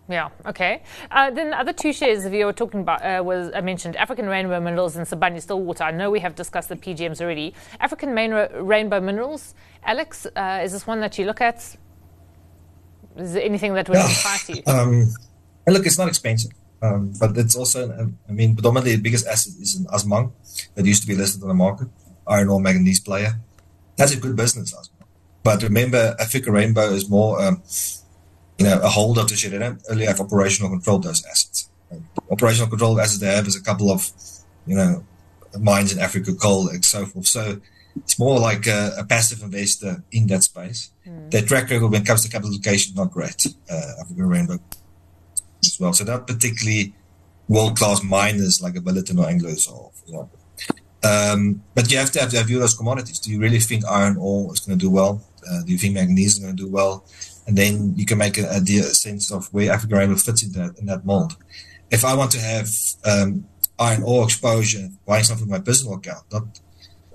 Yeah. 0.10 0.30
Okay. 0.46 0.84
Uh, 1.10 1.32
then 1.32 1.52
the 1.52 1.58
other 1.58 1.72
two 1.72 1.94
shares 1.94 2.24
that 2.24 2.34
you 2.34 2.46
were 2.46 2.60
talking 2.64 2.82
about 2.82 3.02
uh, 3.06 3.24
was 3.24 3.52
I 3.56 3.62
mentioned 3.62 3.96
African 3.96 4.28
Rainbow 4.28 4.60
Minerals 4.60 4.98
and 4.98 5.08
Sibanye 5.08 5.42
Stillwater. 5.42 5.86
I 5.86 5.92
know 5.92 6.12
we 6.12 6.20
have 6.20 6.36
discussed 6.36 6.68
the 6.68 6.76
PGMs 6.76 7.22
already. 7.22 7.54
African 7.80 8.14
Rainbow 8.14 9.00
Minerals, 9.00 9.56
Alex, 9.86 10.28
uh, 10.36 10.60
is 10.62 10.74
this 10.74 10.86
one 10.86 11.00
that 11.00 11.18
you 11.18 11.26
look 11.26 11.40
at? 11.40 11.78
Is 13.16 13.34
there 13.34 13.44
anything 13.44 13.74
that 13.76 13.88
would 13.88 13.98
yeah. 13.98 14.10
entice 14.10 14.50
you? 14.50 14.62
Um, 14.68 15.08
look, 15.68 15.86
it's 15.86 15.98
not 15.98 16.10
expensive, 16.10 16.52
um, 16.82 17.14
but 17.18 17.38
it's 17.38 17.56
also, 17.56 17.90
um, 17.98 18.18
I 18.28 18.34
mean, 18.34 18.56
predominantly 18.56 18.98
the 18.98 19.02
biggest 19.02 19.26
asset 19.26 19.54
is 19.62 19.80
in 19.80 19.86
Assmang 19.86 20.34
that 20.76 20.86
used 20.86 21.04
to 21.04 21.08
be 21.08 21.16
listed 21.16 21.42
on 21.44 21.48
the 21.48 21.54
market, 21.54 21.88
iron 22.28 22.50
ore 22.50 22.60
manganese 22.60 23.00
player. 23.00 23.40
That's 23.96 24.14
a 24.14 24.20
good 24.20 24.36
business, 24.36 24.74
Assmang. 24.74 24.93
But 25.44 25.62
remember, 25.64 26.16
Africa 26.20 26.52
Rainbow 26.52 26.90
is 26.92 27.10
more 27.10 27.42
um, 27.42 27.62
you 28.58 28.66
know, 28.66 28.80
a 28.82 28.88
holder 28.88 29.26
to 29.26 29.36
share. 29.36 29.52
They 29.52 29.60
don't 29.60 29.82
really 29.90 30.06
have 30.06 30.20
operational 30.20 30.70
control 30.70 30.98
of 30.98 31.04
those 31.04 31.26
assets. 31.26 31.70
Operational 32.32 32.70
control 32.70 33.00
assets 33.00 33.20
they 33.20 33.28
have 33.28 33.48
is 33.48 33.56
a 33.56 33.64
couple 33.64 33.92
of, 33.92 34.10
you 34.66 34.76
know, 34.76 35.06
mines 35.60 35.94
in 35.94 36.00
Africa, 36.00 36.34
coal, 36.34 36.70
and 36.70 36.84
so 36.84 37.06
forth. 37.06 37.28
So 37.28 37.60
it's 37.98 38.18
more 38.18 38.40
like 38.40 38.66
a, 38.68 38.94
a 38.98 39.06
passive 39.06 39.42
investor 39.44 40.04
in 40.12 40.28
that 40.28 40.44
space. 40.44 40.92
Mm. 41.06 41.32
Their 41.32 41.44
track 41.44 41.70
record 41.70 41.92
when 41.92 42.02
it 42.02 42.08
comes 42.08 42.24
to 42.24 42.30
capital 42.30 42.52
allocation 42.52 42.96
not 42.96 43.12
great. 43.12 43.46
Uh, 43.70 44.02
African 44.02 44.28
Rainbow 44.28 44.60
as 45.64 45.78
well. 45.80 45.94
So 45.94 46.04
not 46.04 46.26
particularly 46.26 46.96
world 47.48 47.78
class 47.78 48.04
miners 48.04 48.62
like 48.62 48.76
a 48.76 48.80
Billiton 48.80 49.20
or 49.20 49.26
Anglos, 49.26 49.70
or 49.72 49.92
for 49.94 50.06
example. 50.06 50.40
Um, 51.04 51.64
but 51.76 51.92
you 51.92 51.98
have 51.98 52.12
to 52.12 52.22
have 52.22 52.32
to 52.32 52.44
view 52.44 52.60
those 52.60 52.76
commodities. 52.76 53.20
Do 53.20 53.30
you 53.30 53.40
really 53.40 53.60
think 53.60 53.86
iron 53.86 54.16
ore 54.18 54.54
is 54.54 54.62
going 54.62 54.80
to 54.80 54.84
do 54.84 54.90
well? 54.90 55.22
Uh, 55.50 55.64
do 55.64 55.72
you 55.72 55.78
think 55.78 55.94
manganese 55.94 56.34
is 56.34 56.40
going 56.40 56.56
to 56.56 56.64
do 56.64 56.70
well? 56.70 57.06
and 57.48 57.58
then 57.58 57.94
you 57.96 58.06
can 58.06 58.18
make 58.18 58.38
a, 58.38 58.48
a 58.48 58.62
sense 58.62 59.32
of 59.32 59.52
where 59.54 59.72
African 59.72 59.98
Rainbow 59.98 60.16
fits 60.16 60.44
in 60.44 60.52
that 60.54 60.78
in 60.80 60.86
that 60.86 61.06
mold. 61.06 61.36
If 61.92 62.06
I 62.06 62.16
want 62.16 62.32
to 62.32 62.40
have 62.40 62.70
um, 63.06 63.46
iron 63.78 64.04
ore 64.04 64.24
exposure, 64.24 64.90
buying 65.06 65.24
something 65.24 65.46
for 65.46 65.52
my 65.52 65.60
personal 65.60 65.96
account, 65.96 66.24
not 66.32 66.44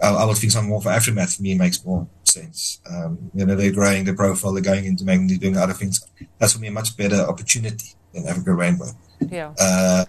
I, 0.00 0.24
would 0.24 0.36
think 0.36 0.52
something 0.52 0.70
more 0.70 0.82
for 0.82 0.90
Afrimat 0.90 1.34
for 1.34 1.42
me 1.42 1.54
makes 1.54 1.84
more 1.84 2.06
sense. 2.22 2.80
Um, 2.88 3.30
you 3.34 3.44
know, 3.44 3.56
they're 3.56 3.72
growing 3.72 4.04
their 4.04 4.14
profile, 4.14 4.52
they're 4.52 4.62
going 4.62 4.84
into 4.84 5.04
making, 5.04 5.26
doing 5.38 5.56
other 5.56 5.72
things. 5.72 6.00
That's 6.38 6.52
for 6.52 6.60
me 6.60 6.68
a 6.68 6.72
much 6.72 6.96
better 6.96 7.16
opportunity 7.16 7.94
than 8.12 8.28
African 8.28 8.54
Rainbow. 8.54 8.90
Yeah. 9.28 9.54
Uh, 9.58 10.04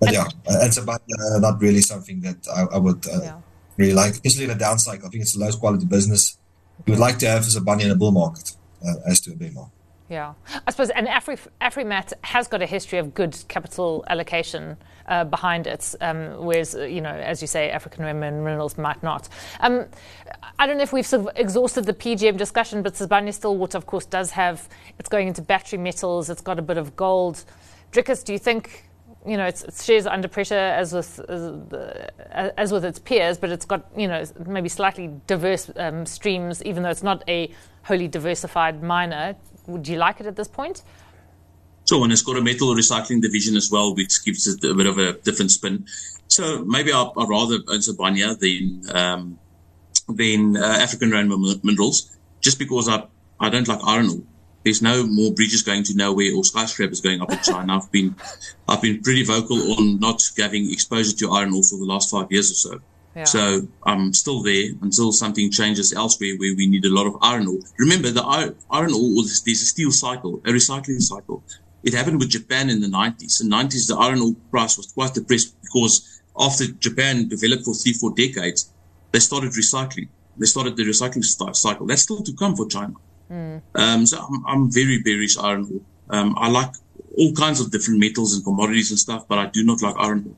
but 0.00 0.12
yeah, 0.12 0.26
it's 0.46 0.78
about 0.78 1.02
uh, 1.02 1.38
not 1.38 1.60
really 1.60 1.82
something 1.82 2.20
that 2.22 2.48
I, 2.52 2.74
I 2.74 2.78
would 2.78 3.06
uh, 3.06 3.20
yeah. 3.22 3.40
really 3.76 3.94
like, 3.94 4.12
especially 4.12 4.44
in 4.44 4.50
a 4.50 4.58
down 4.58 4.80
cycle. 4.80 5.06
I 5.06 5.10
think 5.10 5.22
it's 5.22 5.34
the 5.34 5.40
lowest 5.40 5.60
quality 5.60 5.86
business 5.86 6.38
you 6.86 6.92
would 6.92 7.00
like 7.00 7.18
to 7.18 7.28
have 7.28 7.42
as 7.42 7.56
a 7.56 7.60
bunny 7.60 7.84
in 7.84 7.90
a 7.90 7.96
bull 7.96 8.12
market 8.12 8.52
uh, 8.84 8.94
as 9.06 9.20
to 9.20 9.32
a 9.32 9.36
bit 9.36 9.52
more. 9.52 9.70
Yeah, 10.08 10.34
I 10.66 10.70
suppose, 10.70 10.90
and 10.90 11.06
Afri, 11.06 11.38
Afrimat 11.62 12.12
has 12.22 12.46
got 12.46 12.60
a 12.60 12.66
history 12.66 12.98
of 12.98 13.14
good 13.14 13.34
capital 13.48 14.04
allocation 14.08 14.76
uh, 15.08 15.24
behind 15.24 15.66
it, 15.66 15.94
um, 16.02 16.36
whereas, 16.44 16.74
uh, 16.74 16.82
you 16.82 17.00
know, 17.00 17.14
as 17.14 17.40
you 17.40 17.48
say, 17.48 17.70
African 17.70 18.04
women 18.04 18.44
minerals 18.44 18.76
might 18.76 19.02
not. 19.02 19.30
Um, 19.60 19.86
I 20.58 20.66
don't 20.66 20.76
know 20.76 20.82
if 20.82 20.92
we've 20.92 21.06
sort 21.06 21.22
of 21.22 21.30
exhausted 21.36 21.86
the 21.86 21.94
PGM 21.94 22.36
discussion, 22.36 22.82
but 22.82 22.92
Sibanye 22.92 23.32
Stillwater, 23.32 23.78
of 23.78 23.86
course, 23.86 24.04
does 24.04 24.30
have, 24.32 24.68
it's 24.98 25.08
going 25.08 25.28
into 25.28 25.40
battery 25.40 25.78
metals, 25.78 26.28
it's 26.28 26.42
got 26.42 26.58
a 26.58 26.62
bit 26.62 26.76
of 26.76 26.94
gold. 26.94 27.44
Drikus, 27.90 28.22
do 28.22 28.34
you 28.34 28.38
think 28.38 28.84
you 29.26 29.36
know, 29.36 29.46
its, 29.46 29.84
shares 29.84 30.06
are 30.06 30.12
under 30.12 30.28
pressure 30.28 30.54
as 30.54 30.92
with 30.92 31.20
as, 31.28 32.52
as, 32.56 32.72
with 32.72 32.84
its 32.84 32.98
peers, 32.98 33.38
but 33.38 33.50
it's 33.50 33.64
got 33.64 33.86
you 33.96 34.08
know 34.08 34.24
maybe 34.46 34.68
slightly 34.68 35.10
diverse 35.26 35.70
um, 35.76 36.06
streams, 36.06 36.62
even 36.64 36.82
though 36.82 36.90
it's 36.90 37.02
not 37.02 37.22
a 37.28 37.52
wholly 37.84 38.08
diversified 38.08 38.82
miner. 38.82 39.36
Would 39.66 39.86
you 39.86 39.96
like 39.96 40.20
it 40.20 40.26
at 40.26 40.36
this 40.36 40.48
point? 40.48 40.82
So, 41.84 42.02
and 42.02 42.12
it's 42.12 42.22
got 42.22 42.36
a 42.36 42.42
metal 42.42 42.74
recycling 42.74 43.22
division 43.22 43.56
as 43.56 43.70
well, 43.70 43.94
which 43.94 44.24
gives 44.24 44.46
it 44.46 44.62
a 44.64 44.74
bit 44.74 44.86
of 44.86 44.98
a 44.98 45.14
different 45.14 45.50
spin. 45.50 45.86
So 46.28 46.64
maybe 46.64 46.92
I'll, 46.92 47.12
I'll 47.16 47.26
rather 47.26 47.56
own 47.68 47.78
Sibanye 47.78 48.38
than 48.38 48.96
um, 48.96 49.38
than 50.08 50.56
uh, 50.56 50.78
African 50.80 51.10
Rainbow 51.10 51.36
Minerals, 51.62 52.10
just 52.40 52.58
because 52.58 52.88
I 52.88 53.04
I 53.38 53.50
don't 53.50 53.68
like 53.68 53.80
iron 53.84 54.08
ore 54.08 54.22
there's 54.64 54.82
no 54.82 55.06
more 55.06 55.32
bridges 55.32 55.62
going 55.62 55.82
to 55.84 55.94
nowhere 55.94 56.34
or 56.34 56.44
skyscrapers 56.44 57.00
going 57.00 57.20
up 57.20 57.32
in 57.32 57.38
China. 57.38 57.76
I've 57.76 57.90
been, 57.90 58.14
I've 58.68 58.82
been 58.82 59.02
pretty 59.02 59.24
vocal 59.24 59.72
on 59.72 59.98
not 59.98 60.22
having 60.38 60.70
exposure 60.70 61.16
to 61.16 61.32
iron 61.32 61.54
ore 61.54 61.62
for 61.62 61.78
the 61.78 61.84
last 61.84 62.10
five 62.10 62.30
years 62.30 62.50
or 62.50 62.54
so. 62.54 62.80
Yeah. 63.14 63.24
So 63.24 63.68
I'm 63.84 64.14
still 64.14 64.42
there 64.42 64.70
until 64.80 65.12
something 65.12 65.50
changes 65.50 65.92
elsewhere 65.92 66.34
where 66.38 66.54
we 66.56 66.66
need 66.66 66.84
a 66.84 66.90
lot 66.90 67.06
of 67.06 67.16
iron 67.20 67.46
ore. 67.46 67.60
Remember, 67.78 68.10
the 68.10 68.22
iron 68.24 68.92
ore, 68.92 69.22
there's 69.24 69.46
a 69.46 69.54
steel 69.54 69.90
cycle, 69.90 70.36
a 70.44 70.50
recycling 70.50 71.02
cycle. 71.02 71.42
It 71.82 71.94
happened 71.94 72.20
with 72.20 72.30
Japan 72.30 72.70
in 72.70 72.80
the 72.80 72.86
90s. 72.86 73.42
In 73.42 73.50
the 73.50 73.56
90s, 73.56 73.88
the 73.88 73.96
iron 73.96 74.20
ore 74.20 74.34
price 74.50 74.76
was 74.76 74.86
quite 74.86 75.12
depressed 75.14 75.54
because 75.60 76.22
after 76.38 76.66
Japan 76.66 77.28
developed 77.28 77.64
for 77.64 77.74
three, 77.74 77.92
four 77.92 78.14
decades, 78.14 78.72
they 79.10 79.18
started 79.18 79.50
recycling. 79.50 80.08
They 80.38 80.46
started 80.46 80.76
the 80.76 80.84
recycling 80.84 81.24
cycle. 81.54 81.86
That's 81.86 82.02
still 82.02 82.22
to 82.22 82.32
come 82.32 82.56
for 82.56 82.66
China. 82.66 82.94
Mm. 83.30 83.62
Um, 83.74 84.06
so 84.06 84.18
I'm, 84.18 84.46
I'm, 84.46 84.70
very 84.70 85.02
bearish 85.02 85.38
iron 85.38 85.68
ore. 85.72 86.18
Um, 86.18 86.34
I 86.38 86.48
like 86.48 86.70
all 87.16 87.32
kinds 87.32 87.60
of 87.60 87.70
different 87.70 88.00
metals 88.00 88.34
and 88.34 88.44
commodities 88.44 88.90
and 88.90 88.98
stuff, 88.98 89.26
but 89.28 89.38
I 89.38 89.46
do 89.46 89.64
not 89.64 89.82
like 89.82 89.94
iron 89.96 90.24
ore. 90.28 90.36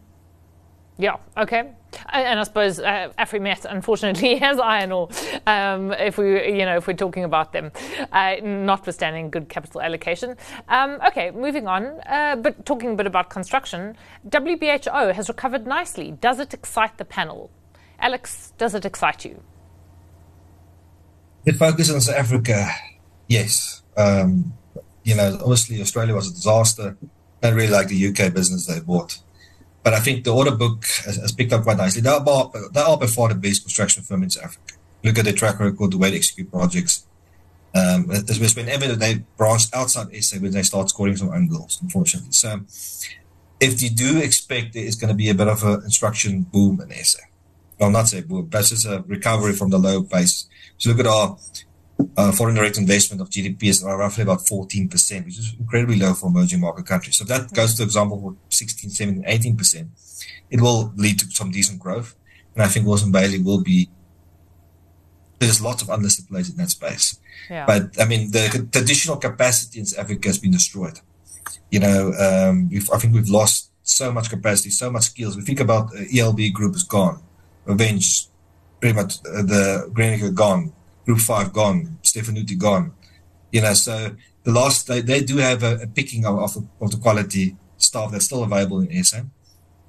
Yeah. 0.96 1.16
Okay. 1.36 1.72
and 2.12 2.38
I 2.38 2.42
suppose 2.44 2.78
uh, 2.78 3.10
Afrimat 3.18 3.64
unfortunately 3.64 4.36
has 4.46 4.58
iron 4.58 4.92
ore. 4.92 5.08
Um, 5.46 5.92
if 5.92 6.18
we, 6.18 6.58
you 6.58 6.64
know, 6.64 6.76
if 6.76 6.86
we're 6.86 6.94
talking 6.94 7.24
about 7.24 7.52
them, 7.52 7.72
uh, 8.12 8.36
notwithstanding 8.42 9.30
good 9.30 9.48
capital 9.48 9.80
allocation. 9.80 10.36
Um, 10.68 11.00
okay, 11.08 11.30
moving 11.32 11.66
on. 11.66 12.00
Uh, 12.06 12.36
but 12.36 12.64
talking 12.64 12.92
a 12.92 12.94
bit 12.94 13.06
about 13.06 13.30
construction, 13.30 13.96
WBHO 14.28 15.12
has 15.14 15.28
recovered 15.28 15.66
nicely. 15.66 16.12
Does 16.12 16.38
it 16.38 16.54
excite 16.54 16.98
the 16.98 17.04
panel? 17.04 17.50
Alex, 17.98 18.52
does 18.58 18.74
it 18.74 18.84
excite 18.84 19.24
you? 19.24 19.42
The 21.44 21.52
focus 21.52 21.90
on 21.90 22.00
South 22.00 22.16
Africa, 22.16 22.68
yes. 23.28 23.82
Um, 23.96 24.54
you 25.02 25.14
know, 25.14 25.38
obviously 25.40 25.80
Australia 25.80 26.14
was 26.14 26.30
a 26.30 26.34
disaster. 26.34 26.96
I 27.42 27.50
really 27.50 27.72
like 27.72 27.88
the 27.88 28.08
UK 28.08 28.32
business 28.32 28.66
they 28.66 28.80
bought. 28.80 29.18
But 29.82 29.92
I 29.92 30.00
think 30.00 30.24
the 30.24 30.34
order 30.34 30.50
book 30.50 30.86
has, 31.04 31.16
has 31.16 31.32
picked 31.32 31.52
up 31.52 31.64
quite 31.64 31.76
nicely. 31.76 32.00
They 32.00 32.08
are, 32.08 32.20
by, 32.20 32.44
they 32.72 32.80
are 32.80 32.96
by 32.96 33.06
far 33.06 33.28
the 33.28 33.34
best 33.34 33.62
construction 33.62 34.02
firm 34.02 34.22
in 34.22 34.30
South 34.30 34.44
Africa. 34.44 34.74
Look 35.02 35.18
at 35.18 35.24
their 35.26 35.34
track 35.34 35.60
record, 35.60 35.92
the 35.92 35.98
way 35.98 36.10
they 36.10 36.16
execute 36.16 36.50
projects. 36.50 37.04
Um, 37.74 38.06
been 38.06 38.68
evident 38.68 39.00
they 39.00 39.24
branch 39.36 39.64
outside 39.74 40.14
SA 40.24 40.38
when 40.38 40.52
they 40.52 40.62
start 40.62 40.88
scoring 40.88 41.16
some 41.16 41.30
own 41.30 41.48
goals, 41.48 41.78
unfortunately. 41.82 42.30
So 42.30 42.60
if 43.60 43.82
you 43.82 43.90
do 43.90 44.18
expect 44.18 44.76
is 44.76 44.94
going 44.94 45.08
to 45.08 45.14
be 45.14 45.28
a 45.28 45.34
bit 45.34 45.48
of 45.48 45.62
an 45.64 45.82
instruction 45.84 46.42
boom 46.42 46.80
in 46.80 47.04
SA, 47.04 47.18
well, 47.78 47.90
not 47.90 48.08
say 48.08 48.22
boom, 48.22 48.46
but 48.46 48.64
just 48.64 48.86
a 48.86 49.04
recovery 49.06 49.52
from 49.52 49.70
the 49.70 49.78
low 49.78 50.02
base. 50.02 50.48
So 50.78 50.90
look 50.90 51.00
at 51.00 51.06
our 51.06 51.36
uh, 52.16 52.32
foreign 52.32 52.54
direct 52.54 52.78
investment 52.78 53.20
of 53.20 53.30
GDP 53.30 53.64
is 53.64 53.82
roughly 53.82 54.22
about 54.22 54.40
14%, 54.40 55.24
which 55.24 55.38
is 55.38 55.54
incredibly 55.58 55.98
low 55.98 56.14
for 56.14 56.28
emerging 56.28 56.60
market 56.60 56.86
countries. 56.86 57.16
So 57.16 57.24
that 57.24 57.52
goes 57.52 57.74
to 57.74 57.82
example 57.82 58.20
for 58.20 58.36
16, 58.50 58.90
17, 58.90 59.24
18%. 59.24 59.88
It 60.50 60.60
will 60.60 60.92
lead 60.96 61.18
to 61.20 61.26
some 61.30 61.50
decent 61.50 61.80
growth. 61.80 62.14
And 62.54 62.62
I 62.62 62.68
think 62.68 62.86
Wilson 62.86 63.10
Bayly 63.10 63.40
will 63.40 63.62
be, 63.62 63.90
there's 65.38 65.60
lots 65.60 65.82
of 65.82 65.88
unlisted 65.88 66.28
players 66.28 66.50
in 66.50 66.56
that 66.56 66.70
space. 66.70 67.18
Yeah. 67.50 67.66
But 67.66 68.00
I 68.00 68.06
mean, 68.06 68.30
the 68.30 68.68
traditional 68.70 69.16
capacity 69.16 69.80
in 69.80 69.86
South 69.86 70.04
Africa 70.04 70.28
has 70.28 70.38
been 70.38 70.52
destroyed. 70.52 71.00
You 71.70 71.80
know, 71.80 72.12
um, 72.12 72.70
I 72.72 72.98
think 72.98 73.14
we've 73.14 73.28
lost 73.28 73.70
so 73.82 74.12
much 74.12 74.30
capacity, 74.30 74.70
so 74.70 74.90
much 74.90 75.04
skills. 75.04 75.36
We 75.36 75.42
think 75.42 75.60
about 75.60 75.94
uh, 75.94 76.04
ELB 76.16 76.52
group 76.52 76.74
is 76.74 76.84
gone. 76.84 77.22
Revenge, 77.64 78.26
pretty 78.80 78.94
much 78.94 79.18
uh, 79.26 79.42
the 79.42 79.90
Greenwich 79.92 80.34
gone 80.34 80.72
Group 81.04 81.18
Five 81.18 81.52
gone, 81.52 81.98
Stefanutti 82.02 82.56
gone. 82.58 82.92
You 83.52 83.62
know, 83.62 83.74
so 83.74 84.16
the 84.42 84.52
last 84.52 84.86
they, 84.86 85.00
they 85.00 85.22
do 85.22 85.36
have 85.38 85.62
a, 85.62 85.82
a 85.82 85.86
picking 85.86 86.24
of, 86.26 86.38
of, 86.38 86.56
of, 86.80 86.90
the 86.90 86.96
quality 86.98 87.56
staff 87.76 88.10
that's 88.10 88.24
still 88.24 88.42
available 88.42 88.80
in 88.80 89.04
SA. 89.04 89.18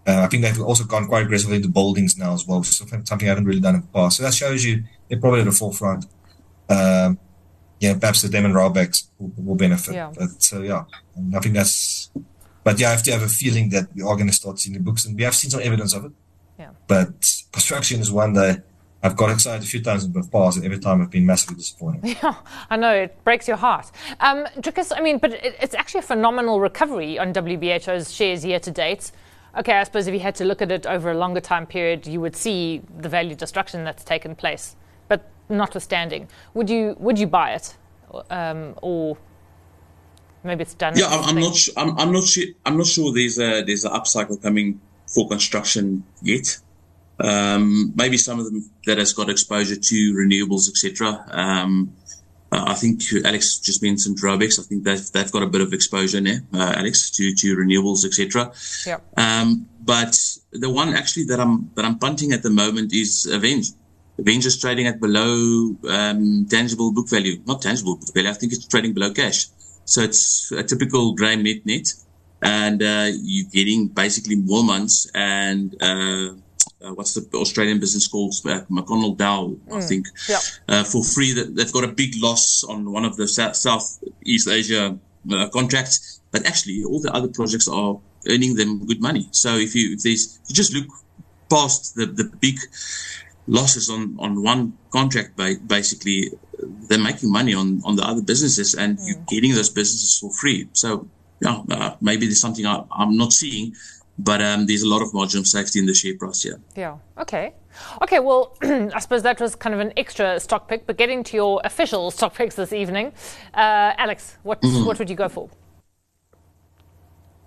Uh, 0.08 0.22
I 0.22 0.28
think 0.28 0.44
they've 0.44 0.62
also 0.62 0.84
gone 0.84 1.08
quite 1.08 1.24
aggressively 1.24 1.56
into 1.58 1.70
buildings 1.70 2.18
now 2.18 2.34
as 2.34 2.46
well, 2.46 2.62
something, 2.64 3.06
something 3.06 3.28
I 3.28 3.30
haven't 3.30 3.46
really 3.46 3.60
done 3.60 3.76
in 3.76 3.82
the 3.82 3.88
past. 3.88 4.18
So 4.18 4.24
that 4.24 4.34
shows 4.34 4.64
you 4.64 4.84
they're 5.10 5.20
probably 5.20 5.40
at 5.40 5.46
the 5.46 5.52
forefront. 5.52 6.06
Um, 6.70 7.18
yeah, 7.80 7.98
perhaps 7.98 8.22
the 8.22 8.30
Demon 8.30 8.54
Raubex 8.54 9.08
will, 9.18 9.32
will 9.38 9.56
benefit. 9.56 9.96
Yeah. 9.96 10.12
But, 10.16 10.42
so 10.42 10.62
yeah, 10.62 10.84
I 11.36 11.40
think 11.40 11.56
that's. 11.56 12.12
But 12.64 12.80
yeah, 12.80 12.90
I 12.90 12.92
have 12.92 13.04
to 13.04 13.12
have 13.12 13.22
a 13.22 13.28
feeling 13.28 13.70
that 13.70 13.88
we 13.96 14.02
are 14.02 14.16
going 14.16 14.28
to 14.28 14.34
start 14.34 14.60
seeing 14.60 14.76
the 14.76 14.84
books, 14.84 15.06
and 15.06 15.16
we 15.16 15.24
have 15.24 15.36
seen 15.36 15.52
some 15.52 15.62
evidence 15.62 15.94
of 15.94 16.06
it. 16.06 16.12
Yeah. 16.60 16.70
But 16.88 17.44
construction 17.52 18.00
is 18.00 18.12
one 18.12 18.34
that 18.34 18.64
I've 19.06 19.16
got 19.16 19.30
excited 19.30 19.64
a 19.64 19.68
few 19.68 19.84
times 19.84 20.04
in 20.04 20.12
both 20.12 20.32
bars, 20.32 20.56
and 20.56 20.66
every 20.66 20.80
time 20.80 21.00
I've 21.00 21.12
been 21.12 21.28
massively 21.28 21.58
disappointed. 21.58 22.18
Yeah, 22.24 22.36
I 22.72 22.76
know 22.76 22.92
it 22.92 23.24
breaks 23.24 23.48
your 23.48 23.58
heart. 23.58 23.92
Um, 24.20 24.48
because 24.62 24.92
I 24.92 25.00
mean, 25.00 25.20
but 25.20 25.32
it, 25.34 25.56
it's 25.62 25.76
actually 25.76 26.00
a 26.00 26.10
phenomenal 26.14 26.60
recovery 26.60 27.20
on 27.20 27.32
WBHO's 27.32 28.12
shares 28.12 28.44
year 28.44 28.60
to 28.60 28.72
date. 28.72 29.12
Okay, 29.58 29.74
I 29.74 29.84
suppose 29.84 30.08
if 30.08 30.14
you 30.14 30.20
had 30.20 30.36
to 30.36 30.46
look 30.46 30.62
at 30.62 30.72
it 30.72 30.88
over 30.88 31.12
a 31.12 31.14
longer 31.14 31.40
time 31.40 31.68
period, 31.68 32.08
you 32.08 32.20
would 32.20 32.36
see 32.36 32.82
the 32.98 33.08
value 33.08 33.36
destruction 33.36 33.84
that's 33.84 34.04
taken 34.04 34.36
place. 34.36 34.76
But 35.08 35.30
notwithstanding, 35.50 36.28
would 36.56 36.70
you 36.70 36.96
would 37.00 37.20
you 37.20 37.28
buy 37.28 37.54
it, 37.54 37.78
um, 38.32 38.74
or 38.82 39.18
maybe 40.44 40.64
it's 40.64 40.74
done? 40.74 40.98
Yeah, 40.98 41.08
I'm, 41.08 41.26
I'm 41.26 41.40
not. 41.40 41.56
Sh- 41.56 41.70
I'm, 41.78 41.98
I'm, 42.00 42.12
not 42.12 42.24
sure. 42.24 42.46
I'm 42.66 42.78
not 42.78 42.88
sure. 42.88 43.14
There's 43.14 43.38
a 43.38 43.62
there's 43.62 43.86
an 43.86 43.92
upcycle 43.92 44.42
coming 44.42 44.82
for 45.16 45.28
construction 45.30 46.04
yet. 46.22 46.58
Um, 47.18 47.94
maybe 47.96 48.18
some 48.18 48.40
of 48.40 48.46
them 48.46 48.70
that 48.86 48.98
has 48.98 49.14
got 49.14 49.30
exposure 49.30 49.78
to 49.78 50.14
renewables, 50.14 50.70
etc. 50.70 51.26
Um, 51.32 51.96
I 52.52 52.74
think 52.74 53.02
Alex 53.24 53.60
just 53.60 53.82
mentioned 53.82 54.18
Raubex. 54.18 54.60
I 54.60 54.64
think 54.64 54.84
they've, 54.84 55.12
they've 55.12 55.32
got 55.32 55.44
a 55.44 55.48
bit 55.48 55.62
of 55.62 55.74
exposure 55.74 56.22
there, 56.22 56.42
uh, 56.54 56.74
Alex, 56.78 57.10
to, 57.12 57.34
to 57.34 57.56
renewables, 57.56 58.06
etc. 58.06 58.52
Yeah. 58.86 59.00
Um, 59.18 59.68
but 59.82 60.18
the 60.52 60.70
one 60.70 60.94
actually 60.94 61.26
that 61.26 61.40
I'm 61.40 61.72
that 61.76 61.86
I'm 61.86 62.00
punting 62.00 62.32
at 62.32 62.44
the 62.44 62.50
moment 62.50 62.94
is 62.94 63.28
Aveng. 63.32 63.74
Aveng 64.20 64.46
is 64.46 64.60
trading 64.60 64.88
at 64.88 65.00
below 65.00 65.76
um, 65.90 66.48
tangible 66.50 66.94
book 66.94 67.10
value, 67.10 67.42
not 67.46 67.62
tangible 67.62 67.98
book 67.98 68.14
value. 68.14 68.30
I 68.30 68.34
think 68.34 68.54
it's 68.54 68.68
trading 68.68 68.94
below 68.94 69.12
cash. 69.12 69.48
So 69.86 70.02
it's 70.02 70.52
a 70.52 70.64
typical 70.64 71.14
grey 71.14 71.36
net 71.36 71.66
net, 71.66 71.94
and 72.46 72.84
uh, 72.84 73.08
you're 73.12 73.50
getting 73.52 73.88
basically 73.88 74.36
Moolmans 74.36 75.10
and 75.16 75.76
uh, 75.82 76.36
uh, 76.86 76.94
what's 76.94 77.16
the 77.16 77.38
Australian 77.38 77.80
business 77.80 78.08
called 78.08 78.36
uh, 78.46 78.62
McConnell 78.70 79.18
Dowell, 79.18 79.56
mm. 79.56 79.78
I 79.78 79.82
think, 79.82 80.06
yeah. 80.30 80.38
uh, 80.68 80.84
for 80.84 81.04
free. 81.04 81.34
That 81.34 81.56
they've 81.56 81.74
got 81.74 81.84
a 81.84 81.88
big 81.88 82.14
loss 82.22 82.64
on 82.64 82.92
one 82.92 83.04
of 83.04 83.18
the 83.18 83.28
South, 83.28 83.56
Southeast 83.56 84.48
Asia 84.48 84.98
uh, 85.32 85.50
contracts, 85.50 86.22
but 86.32 86.46
actually 86.46 86.84
all 86.84 87.02
the 87.02 87.12
other 87.12 87.28
projects 87.28 87.68
are 87.68 88.00
earning 88.30 88.56
them 88.56 88.86
good 88.86 89.02
money. 89.02 89.28
So 89.32 89.56
if 89.56 89.74
you 89.74 89.94
if 89.96 90.04
there's 90.04 90.40
if 90.44 90.50
you 90.50 90.56
just 90.56 90.74
look 90.74 90.88
past 91.50 91.96
the 91.96 92.06
the 92.06 92.26
big 92.40 92.60
losses 93.48 93.90
on 93.90 94.18
on 94.20 94.44
one 94.44 94.78
contract, 94.92 95.36
basically 95.68 96.32
they're 96.88 97.00
making 97.00 97.32
money 97.32 97.56
on 97.56 97.82
on 97.86 97.96
the 97.96 98.04
other 98.04 98.22
businesses, 98.22 98.76
and 98.76 99.00
mm. 99.00 99.08
you're 99.08 99.26
getting 99.28 99.56
those 99.56 99.72
businesses 99.72 100.20
for 100.20 100.32
free. 100.32 100.70
So 100.74 101.08
yeah, 101.42 101.62
uh, 101.72 101.96
maybe 102.02 102.26
there's 102.26 102.42
something 102.42 102.66
I, 102.66 102.84
I'm 102.92 103.18
not 103.18 103.34
seeing 103.34 103.74
but 104.18 104.42
um, 104.42 104.66
there's 104.66 104.82
a 104.82 104.88
lot 104.88 105.02
of 105.02 105.14
margin 105.14 105.42
of 105.42 105.48
safety 105.48 105.80
in 105.80 105.86
the 105.86 105.94
share 105.94 106.18
price 106.18 106.44
here. 106.44 106.60
Yeah. 106.76 106.98
Okay. 107.18 107.54
Okay. 108.02 108.20
Well, 108.20 108.58
I 108.62 109.00
suppose 109.00 109.24
that 109.24 109.42
was 109.42 109.56
kind 109.56 109.76
of 109.76 109.82
an 109.82 109.94
extra 109.98 110.40
stock 110.40 110.68
pick. 110.68 110.86
But 110.86 110.98
getting 110.98 111.24
to 111.26 111.36
your 111.36 111.62
official 111.64 112.12
stock 112.12 112.34
picks 112.34 112.56
this 112.56 112.72
evening, 112.72 113.08
uh, 113.54 113.94
Alex, 113.98 114.38
what 114.44 114.62
mm-hmm. 114.62 114.86
what 114.86 115.00
would 115.00 115.10
you 115.10 115.16
go 115.16 115.28
for? 115.28 115.50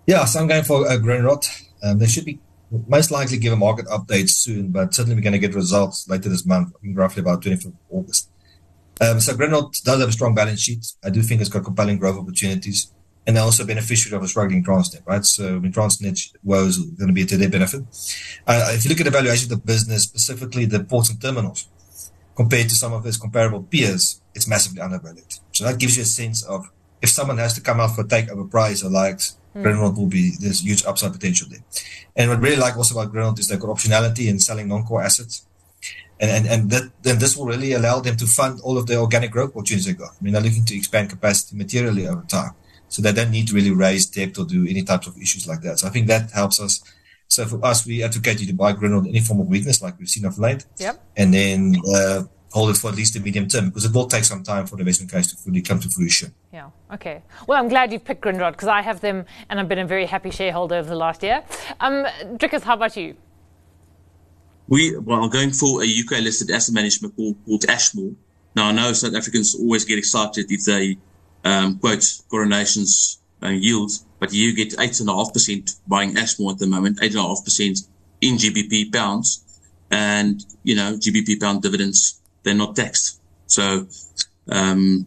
Yeah, 0.06 0.24
so 0.24 0.40
I'm 0.40 0.46
going 0.46 0.64
for 0.64 0.86
uh, 0.86 0.96
Grindrod. 0.96 1.46
Um, 1.82 1.98
they 1.98 2.06
should 2.06 2.24
be 2.24 2.40
most 2.86 3.10
likely 3.10 3.38
give 3.38 3.52
a 3.52 3.56
market 3.56 3.86
update 3.86 4.28
soon, 4.28 4.70
but 4.70 4.92
certainly 4.92 5.16
we're 5.16 5.22
going 5.22 5.32
to 5.32 5.38
get 5.38 5.54
results 5.54 6.06
later 6.08 6.28
this 6.28 6.44
month, 6.44 6.72
I 6.76 6.80
think 6.80 6.98
roughly 6.98 7.22
about 7.22 7.42
25th 7.42 7.66
of 7.66 7.72
August. 7.90 8.30
Um, 9.00 9.20
so 9.20 9.32
Grindrod 9.34 9.82
does 9.84 10.00
have 10.00 10.08
a 10.08 10.12
strong 10.12 10.34
balance 10.34 10.60
sheet. 10.60 10.84
I 11.02 11.08
do 11.08 11.22
think 11.22 11.40
it's 11.40 11.48
got 11.48 11.64
compelling 11.64 11.98
growth 11.98 12.18
opportunities 12.18 12.92
and 13.28 13.36
they're 13.36 13.44
also 13.44 13.66
beneficiary 13.66 14.16
of 14.16 14.22
a 14.22 14.26
struggling 14.26 14.64
Transnet, 14.64 15.06
right? 15.06 15.22
So 15.22 15.58
when 15.58 15.70
Transnet 15.70 16.34
was 16.42 16.78
going 16.78 17.08
to 17.08 17.12
be 17.12 17.26
to 17.26 17.36
their 17.36 17.50
benefit. 17.50 17.82
Uh, 18.46 18.70
if 18.70 18.84
you 18.84 18.88
look 18.88 19.00
at 19.00 19.04
the 19.04 19.10
valuation 19.10 19.52
of 19.52 19.60
the 19.60 19.66
business, 19.66 20.04
specifically 20.04 20.64
the 20.64 20.82
ports 20.82 21.10
and 21.10 21.20
terminals, 21.20 21.68
compared 22.34 22.70
to 22.70 22.74
some 22.74 22.94
of 22.94 23.04
its 23.04 23.18
comparable 23.18 23.62
peers, 23.64 24.22
it's 24.34 24.48
massively 24.48 24.80
undervalued. 24.80 25.26
So 25.52 25.64
that 25.64 25.78
gives 25.78 25.98
you 25.98 26.04
a 26.04 26.06
sense 26.06 26.42
of 26.42 26.70
if 27.02 27.10
someone 27.10 27.36
has 27.36 27.52
to 27.56 27.60
come 27.60 27.80
out 27.80 27.94
for 27.94 28.00
a 28.00 28.04
takeover 28.04 28.50
price 28.50 28.82
or 28.82 28.88
likes, 28.88 29.36
mm. 29.54 29.96
Will 29.96 30.06
be 30.06 30.32
there's 30.40 30.64
huge 30.64 30.86
upside 30.86 31.12
potential 31.12 31.48
there. 31.50 31.64
And 32.16 32.30
what 32.30 32.38
I 32.38 32.40
really 32.40 32.56
like 32.56 32.78
also 32.78 32.98
about 32.98 33.12
Grindrod 33.12 33.38
is 33.40 33.48
they've 33.48 33.60
got 33.60 33.76
optionality 33.76 34.28
in 34.28 34.38
selling 34.38 34.68
non-core 34.68 35.02
assets. 35.02 35.46
And, 36.18 36.30
and, 36.30 36.46
and 36.46 36.70
that, 36.70 36.90
then 37.02 37.18
this 37.18 37.36
will 37.36 37.44
really 37.44 37.72
allow 37.72 38.00
them 38.00 38.16
to 38.16 38.26
fund 38.26 38.60
all 38.62 38.78
of 38.78 38.86
the 38.86 38.96
organic 38.96 39.32
growth 39.32 39.50
opportunities 39.54 39.84
they 39.84 39.92
got. 39.92 40.12
I 40.12 40.24
mean, 40.24 40.32
they're 40.32 40.42
looking 40.42 40.64
to 40.64 40.76
expand 40.76 41.10
capacity 41.10 41.56
materially 41.56 42.06
over 42.06 42.22
time 42.22 42.52
so 42.88 43.02
they 43.02 43.12
don't 43.12 43.30
need 43.30 43.48
to 43.48 43.54
really 43.54 43.70
raise 43.70 44.06
debt 44.06 44.38
or 44.38 44.44
do 44.44 44.66
any 44.66 44.82
types 44.82 45.06
of 45.06 45.16
issues 45.18 45.46
like 45.46 45.60
that. 45.62 45.78
So 45.78 45.86
I 45.86 45.90
think 45.90 46.06
that 46.08 46.30
helps 46.30 46.60
us. 46.60 46.82
So 47.28 47.44
for 47.44 47.64
us, 47.64 47.86
we 47.86 48.02
advocate 48.02 48.40
you 48.40 48.46
to 48.46 48.54
buy 48.54 48.72
Grindrod 48.72 49.06
any 49.06 49.20
form 49.20 49.40
of 49.40 49.48
weakness, 49.48 49.82
like 49.82 49.98
we've 49.98 50.08
seen 50.08 50.24
of 50.24 50.38
late, 50.38 50.64
yep. 50.78 51.02
and 51.16 51.34
then 51.34 51.76
uh, 51.94 52.22
hold 52.52 52.70
it 52.70 52.76
for 52.78 52.88
at 52.88 52.96
least 52.96 53.14
the 53.14 53.20
medium 53.20 53.46
term 53.46 53.68
because 53.68 53.84
it 53.84 53.92
will 53.92 54.06
take 54.06 54.24
some 54.24 54.42
time 54.42 54.66
for 54.66 54.76
the 54.76 54.80
investment 54.80 55.12
case 55.12 55.26
to 55.28 55.36
fully 55.36 55.60
come 55.60 55.78
to 55.80 55.88
fruition. 55.90 56.34
Yeah. 56.52 56.70
Okay. 56.92 57.22
Well, 57.46 57.58
I'm 57.58 57.68
glad 57.68 57.92
you've 57.92 58.04
picked 58.04 58.22
Grindrod 58.22 58.52
because 58.52 58.68
I 58.68 58.80
have 58.80 59.00
them, 59.00 59.26
and 59.50 59.60
I've 59.60 59.68
been 59.68 59.78
a 59.78 59.86
very 59.86 60.06
happy 60.06 60.30
shareholder 60.30 60.76
over 60.76 60.88
the 60.88 60.96
last 60.96 61.22
year. 61.22 61.44
Um, 61.80 62.06
Drikus, 62.36 62.62
how 62.62 62.74
about 62.74 62.96
you? 62.96 63.14
We 64.68 64.96
well, 64.98 65.28
going 65.28 65.50
for 65.50 65.82
a 65.82 65.86
UK 65.86 66.22
listed 66.22 66.50
asset 66.50 66.74
management 66.74 67.16
called, 67.16 67.36
called 67.44 67.64
Ashmore. 67.66 68.12
Now 68.54 68.68
I 68.68 68.72
know 68.72 68.92
South 68.92 69.14
Africans 69.14 69.54
always 69.54 69.84
get 69.84 69.98
excited 69.98 70.50
if 70.50 70.64
they 70.64 70.98
um, 71.44 71.78
quote 71.78 72.04
coronations 72.30 73.20
uh, 73.42 73.48
yields, 73.48 74.04
but 74.18 74.32
you 74.32 74.54
get 74.54 74.74
eight 74.80 75.00
and 75.00 75.08
a 75.08 75.14
half 75.14 75.32
percent 75.32 75.72
buying 75.86 76.16
Ashmore 76.16 76.52
at 76.52 76.58
the 76.58 76.66
moment, 76.66 76.98
eight 77.02 77.12
and 77.12 77.20
a 77.20 77.28
half 77.28 77.44
percent 77.44 77.78
in 78.20 78.36
GBP 78.36 78.92
pounds, 78.92 79.44
and 79.90 80.44
you 80.64 80.74
know 80.74 80.94
GBP 80.94 81.40
pound 81.40 81.62
dividends 81.62 82.20
they're 82.42 82.54
not 82.54 82.76
taxed. 82.76 83.20
So, 83.46 83.86
um, 84.50 85.06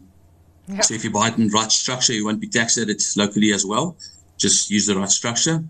yep. 0.68 0.84
so 0.84 0.94
if 0.94 1.04
you 1.04 1.10
buy 1.10 1.28
it 1.28 1.38
in 1.38 1.48
the 1.48 1.52
right 1.52 1.70
structure, 1.70 2.12
you 2.12 2.24
won't 2.24 2.40
be 2.40 2.48
taxed 2.48 2.78
at 2.78 2.88
it 2.88 3.02
locally 3.16 3.52
as 3.52 3.64
well. 3.64 3.96
Just 4.38 4.70
use 4.70 4.86
the 4.86 4.96
right 4.96 5.10
structure. 5.10 5.64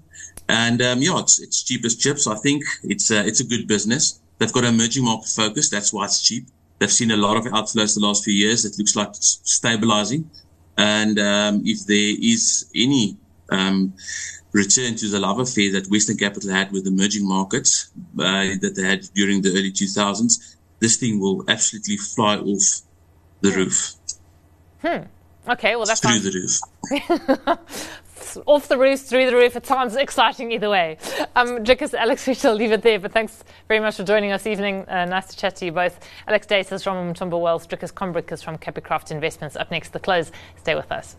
And 0.48 0.83
um, 0.83 1.03
yeah, 1.03 1.18
it's, 1.18 1.40
it's 1.40 1.62
cheap 1.62 1.85
as 1.85 1.96
chips. 1.96 2.27
I 2.27 2.37
think 2.37 2.62
it's 2.83 3.11
a, 3.11 3.27
it's 3.27 3.40
a 3.40 3.44
good 3.44 3.66
business. 3.66 4.20
They've 4.38 4.53
got 4.53 4.64
an 4.64 4.75
emerging 4.75 5.05
market 5.05 5.29
focus. 5.29 5.70
That's 5.70 5.92
why 5.92 6.07
it's 6.07 6.22
cheap. 6.22 6.46
They've 6.79 6.92
seen 6.92 7.11
a 7.12 7.16
lot 7.16 7.37
of 7.37 7.44
outflows 7.44 7.94
the 7.94 8.05
last 8.05 8.25
few 8.25 8.35
years. 8.35 8.64
It 8.64 8.75
looks 8.79 8.96
like 8.96 9.09
it's 9.11 9.40
stabilizing. 9.44 10.29
And 10.77 11.19
um, 11.19 11.63
if 11.65 11.87
there 11.87 12.17
is 12.21 12.71
any 12.75 13.17
um, 13.51 13.95
return 14.53 14.97
to 14.97 15.09
the 15.09 15.19
love 15.19 15.39
affair 15.39 15.73
that 15.73 15.89
Western 15.89 16.17
Capital 16.17 16.51
had 16.51 16.73
with 16.73 16.87
emerging 16.87 17.27
markets 17.27 17.91
uh, 18.19 18.55
that 18.61 18.75
they 18.77 18.83
had 18.83 19.03
during 19.15 19.43
the 19.43 19.51
early 19.51 19.73
2000s, 19.73 20.57
this 20.79 20.97
thing 20.97 21.21
will 21.21 21.45
absolutely 21.49 21.97
fly 21.97 22.37
off 22.37 22.83
the 23.41 23.51
roof. 23.51 23.95
Hmm. 24.81 25.05
Okay, 25.49 25.77
well 25.77 25.87
that's 25.87 26.01
through 26.01 26.21
the 26.21 26.31
roof. 26.31 27.59
off 28.47 28.69
the 28.69 28.79
roof, 28.79 29.01
through 29.01 29.27
the 29.27 29.35
roof. 29.35 29.57
It 29.57 29.67
sounds 29.67 29.97
exciting 29.97 30.53
either 30.53 30.71
way. 30.71 30.99
Um, 31.37 31.65
Alex, 31.95 32.27
we 32.27 32.35
shall 32.35 32.55
leave 32.55 32.73
it 32.73 32.83
there. 32.83 32.99
But 32.99 33.13
thanks 33.13 33.45
very 33.69 33.81
much 33.81 33.97
for 33.97 34.05
joining 34.05 34.33
us 34.33 34.47
evening. 34.47 34.85
Uh, 34.89 35.05
nice 35.07 35.27
to 35.29 35.37
chat 35.37 35.57
to 35.57 35.65
you 35.65 35.73
both. 35.73 35.99
Alex 36.27 36.47
Duys 36.47 36.73
is 36.73 36.83
from 36.83 37.13
Umthombo 37.13 37.41
Wealth, 37.41 37.69
Drikus 37.69 37.93
Combrinck 37.93 38.31
is 38.33 38.43
from 38.43 38.59
Capicraft 38.59 39.11
Investments. 39.11 39.57
Up 39.57 39.71
next, 39.71 39.91
the 39.91 40.01
close. 40.01 40.33
Stay 40.57 40.75
with 40.75 40.91
us. 40.91 41.17